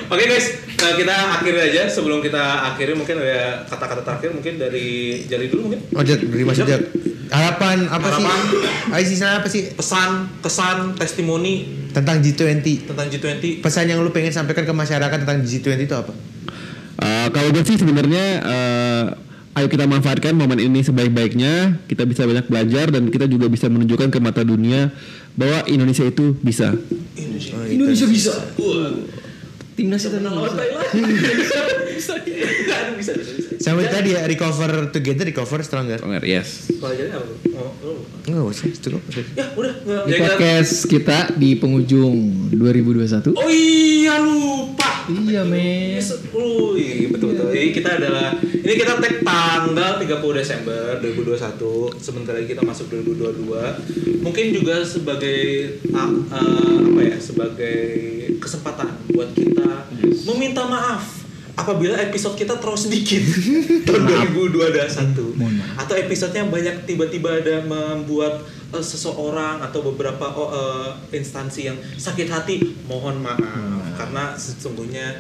Oke 0.09 0.25
guys, 0.25 0.47
nah, 0.81 0.97
kita 0.97 1.17
akhiri 1.37 1.61
aja 1.61 1.83
sebelum 1.85 2.25
kita 2.25 2.73
akhiri 2.73 2.97
mungkin 2.97 3.21
ada 3.21 3.69
kata-kata 3.69 4.01
terakhir 4.01 4.33
mungkin 4.33 4.57
dari 4.57 5.21
Jali 5.29 5.53
dulu 5.53 5.69
mungkin 5.69 5.85
Oh, 5.93 6.01
Jack, 6.01 6.25
dari 6.25 6.45
Mas 6.49 6.57
Jack. 6.57 6.81
Harapan 7.29 7.85
apa 7.93 8.09
Harapan. 8.09 8.41
sih? 9.05 9.13
Ayo 9.21 9.29
apa 9.37 9.49
sih 9.53 9.63
pesan, 9.77 10.41
kesan, 10.41 10.97
testimoni 10.97 11.89
tentang 11.93 12.25
G20? 12.25 12.89
tentang 12.89 13.07
G20. 13.13 13.61
Pesan 13.61 13.85
yang 13.93 14.01
lu 14.01 14.09
pengen 14.09 14.33
sampaikan 14.33 14.65
ke 14.65 14.73
masyarakat 14.73 15.29
tentang 15.29 15.45
G20 15.45 15.85
itu 15.85 15.93
apa? 15.93 16.17
Eh, 16.99 17.29
kalau 17.29 17.49
gue 17.53 17.63
sih 17.69 17.77
sebenarnya 17.77 18.25
eh, 18.41 19.05
ayo 19.59 19.67
kita 19.67 19.91
manfaatkan 19.91 20.39
momen 20.39 20.63
ini 20.63 20.87
sebaik-baiknya. 20.87 21.83
Kita 21.91 22.07
bisa 22.07 22.23
banyak 22.23 22.47
belajar 22.47 22.95
dan 22.95 23.11
kita 23.11 23.27
juga 23.27 23.51
bisa 23.51 23.67
menunjukkan 23.67 24.15
ke 24.15 24.19
mata 24.23 24.47
dunia 24.47 24.95
bahwa 25.35 25.67
Indonesia 25.67 26.07
itu 26.07 26.39
bisa. 26.39 26.79
Indonesia. 27.19 27.59
Oh, 27.59 27.67
Indonesia 27.67 28.07
bisa. 28.07 28.35
Kita 28.55 29.18
Menang 29.79 30.35
lawan 30.35 30.51
bisa. 30.51 30.59
Thailand. 30.59 30.89
Bisa. 31.15 31.63
Bisa. 31.87 32.15
Bisa. 32.97 33.13
Bisa. 33.15 33.37
Sama 33.59 33.83
tadi 33.85 34.15
ya 34.15 34.23
recover 34.25 34.89
together, 34.89 35.25
recover 35.25 35.61
stronger. 35.61 35.99
Stronger, 35.99 36.23
yes. 36.25 36.71
Kalau 36.75 36.95
jadi 36.95 37.11
apa? 37.11 37.27
Oh, 37.55 37.71
oh. 37.85 37.99
Enggak 38.25 38.45
usah, 38.49 38.65
cukup. 38.73 39.03
Ya 39.35 39.45
udah. 39.53 39.75
nggak- 39.77 40.05
Di 40.05 40.11
ya, 40.11 40.17
kita- 40.17 40.27
podcast 40.31 40.73
kita 40.87 41.19
di 41.35 41.51
penghujung 41.55 42.15
2021. 42.53 43.35
Oh 43.35 43.47
iya 43.47 44.19
lupa. 44.19 45.07
Iya, 45.09 45.41
men. 45.43 45.97
Yes, 45.97 46.13
Oh 46.31 46.77
iya 46.77 47.09
betul 47.09 47.33
betul. 47.33 47.49
Jadi 47.49 47.69
kita 47.73 47.97
adalah 47.97 48.37
ini 48.39 48.75
kita 48.75 48.93
tag 48.95 49.15
tanggal 49.21 49.91
30 49.97 50.07
Desember 50.35 51.01
2021. 51.01 51.97
Sebentar 51.99 52.33
lagi 52.35 52.47
kita 52.47 52.61
masuk 52.61 52.87
2022. 52.89 54.23
Mungkin 54.23 54.45
juga 54.53 54.85
sebagai 54.85 55.41
ah, 55.91 56.13
apa 56.85 57.01
ya? 57.03 57.17
Sebagai 57.19 57.79
kesempatan 58.41 58.89
buat 59.13 59.31
kita 59.35 59.91
meminta 60.31 60.65
maaf 60.65 61.19
apabila 61.59 61.99
episode 61.99 62.39
kita 62.39 62.55
terlalu 62.63 62.79
sedikit. 62.79 63.23
Tahun 63.91 64.03
2021 64.39 65.35
Mohon 65.35 65.55
maaf. 65.59 65.77
atau 65.83 65.95
episodenya 65.99 66.47
banyak 66.47 66.87
tiba-tiba 66.87 67.43
ada 67.43 67.67
membuat 67.67 68.47
eh, 68.71 68.85
seseorang 68.85 69.59
atau 69.67 69.83
beberapa 69.83 70.23
oh, 70.39 70.51
eh, 70.55 71.19
instansi 71.19 71.67
yang 71.67 71.79
sakit 71.99 72.31
hati 72.31 72.63
mohon 72.87 73.19
maaf. 73.19 73.43
Karena 73.99 74.39
sesungguhnya 74.39 75.19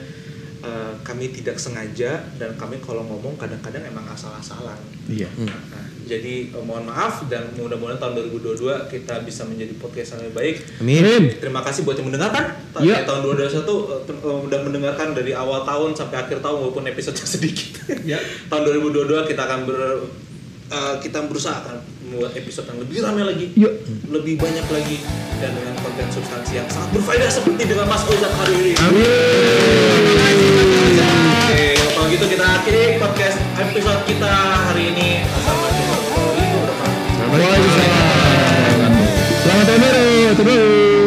eh, 0.61 0.92
kami 1.01 1.31
tidak 1.31 1.57
sengaja 1.57 2.11
dan 2.35 2.55
kami 2.55 2.79
kalau 2.79 3.03
ngomong 3.03 3.35
kadang-kadang 3.35 3.83
emang 3.83 4.07
asal-asalan 4.09 4.79
Iya. 5.05 5.25
Nah, 5.40 5.57
jadi 6.05 6.49
eh, 6.49 6.61
mohon 6.61 6.85
maaf 6.85 7.25
dan 7.27 7.49
mudah-mudahan 7.55 7.97
tahun 7.97 8.12
2022 8.33 8.61
kita 8.88 9.23
bisa 9.23 9.42
menjadi 9.42 9.73
podcast 9.75 10.09
yang 10.12 10.21
lebih 10.23 10.35
baik 10.35 10.57
Amin. 10.79 11.23
Terima 11.35 11.61
kasih 11.61 11.83
buat 11.83 11.94
yang 11.94 12.09
mendengarkan. 12.09 12.44
Iya. 12.79 13.03
Tahun 13.03 13.21
2021 13.21 13.55
eh, 13.55 14.01
tem- 14.05 14.21
eh, 14.21 14.38
udah 14.44 14.61
mendengarkan 14.62 15.09
dari 15.12 15.33
awal 15.33 15.62
tahun 15.62 15.94
sampai 15.94 16.16
akhir 16.18 16.38
tahun 16.38 16.57
walaupun 16.59 16.85
episode 16.87 17.16
sedikit. 17.29 17.79
Ya. 18.03 18.18
tahun 18.47 18.62
2022 18.83 19.05
kita 19.27 19.42
akan 19.42 19.61
ber 19.64 19.79
eh, 20.68 20.94
kita 20.99 21.25
berusaha 21.25 21.57
akan 21.59 21.77
membuat 22.05 22.33
episode 22.35 22.64
yang 22.64 22.81
lebih 22.81 22.97
ramai 22.99 23.21
lagi, 23.23 23.53
Yuk. 23.53 23.73
lebih 24.09 24.40
banyak 24.40 24.64
lagi 24.64 24.97
dan 25.37 25.53
dengan 25.53 25.77
konten 25.77 26.09
substansi 26.09 26.57
yang 26.57 26.64
sangat 26.66 26.88
berfaedah 26.90 27.29
seperti 27.29 27.68
dengan 27.68 27.85
Mas 27.85 28.01
Ojak 28.09 28.33
hari 28.33 28.55
ini. 28.57 28.73
Oke, 31.48 31.72
kalau 31.96 32.12
gitu 32.12 32.28
kita 32.28 32.44
akhiri 32.44 33.00
podcast 33.00 33.40
episode 33.56 34.04
kita 34.04 34.28
hari 34.68 34.92
ini. 34.92 35.24
Assalamualaikum 35.24 35.80
warahmatullahi 35.96 36.52
wabarakatuh. 36.61 37.00
Selamat 39.40 39.64
tahun 39.64 39.80
baru, 39.80 40.08
terus. 40.37 40.97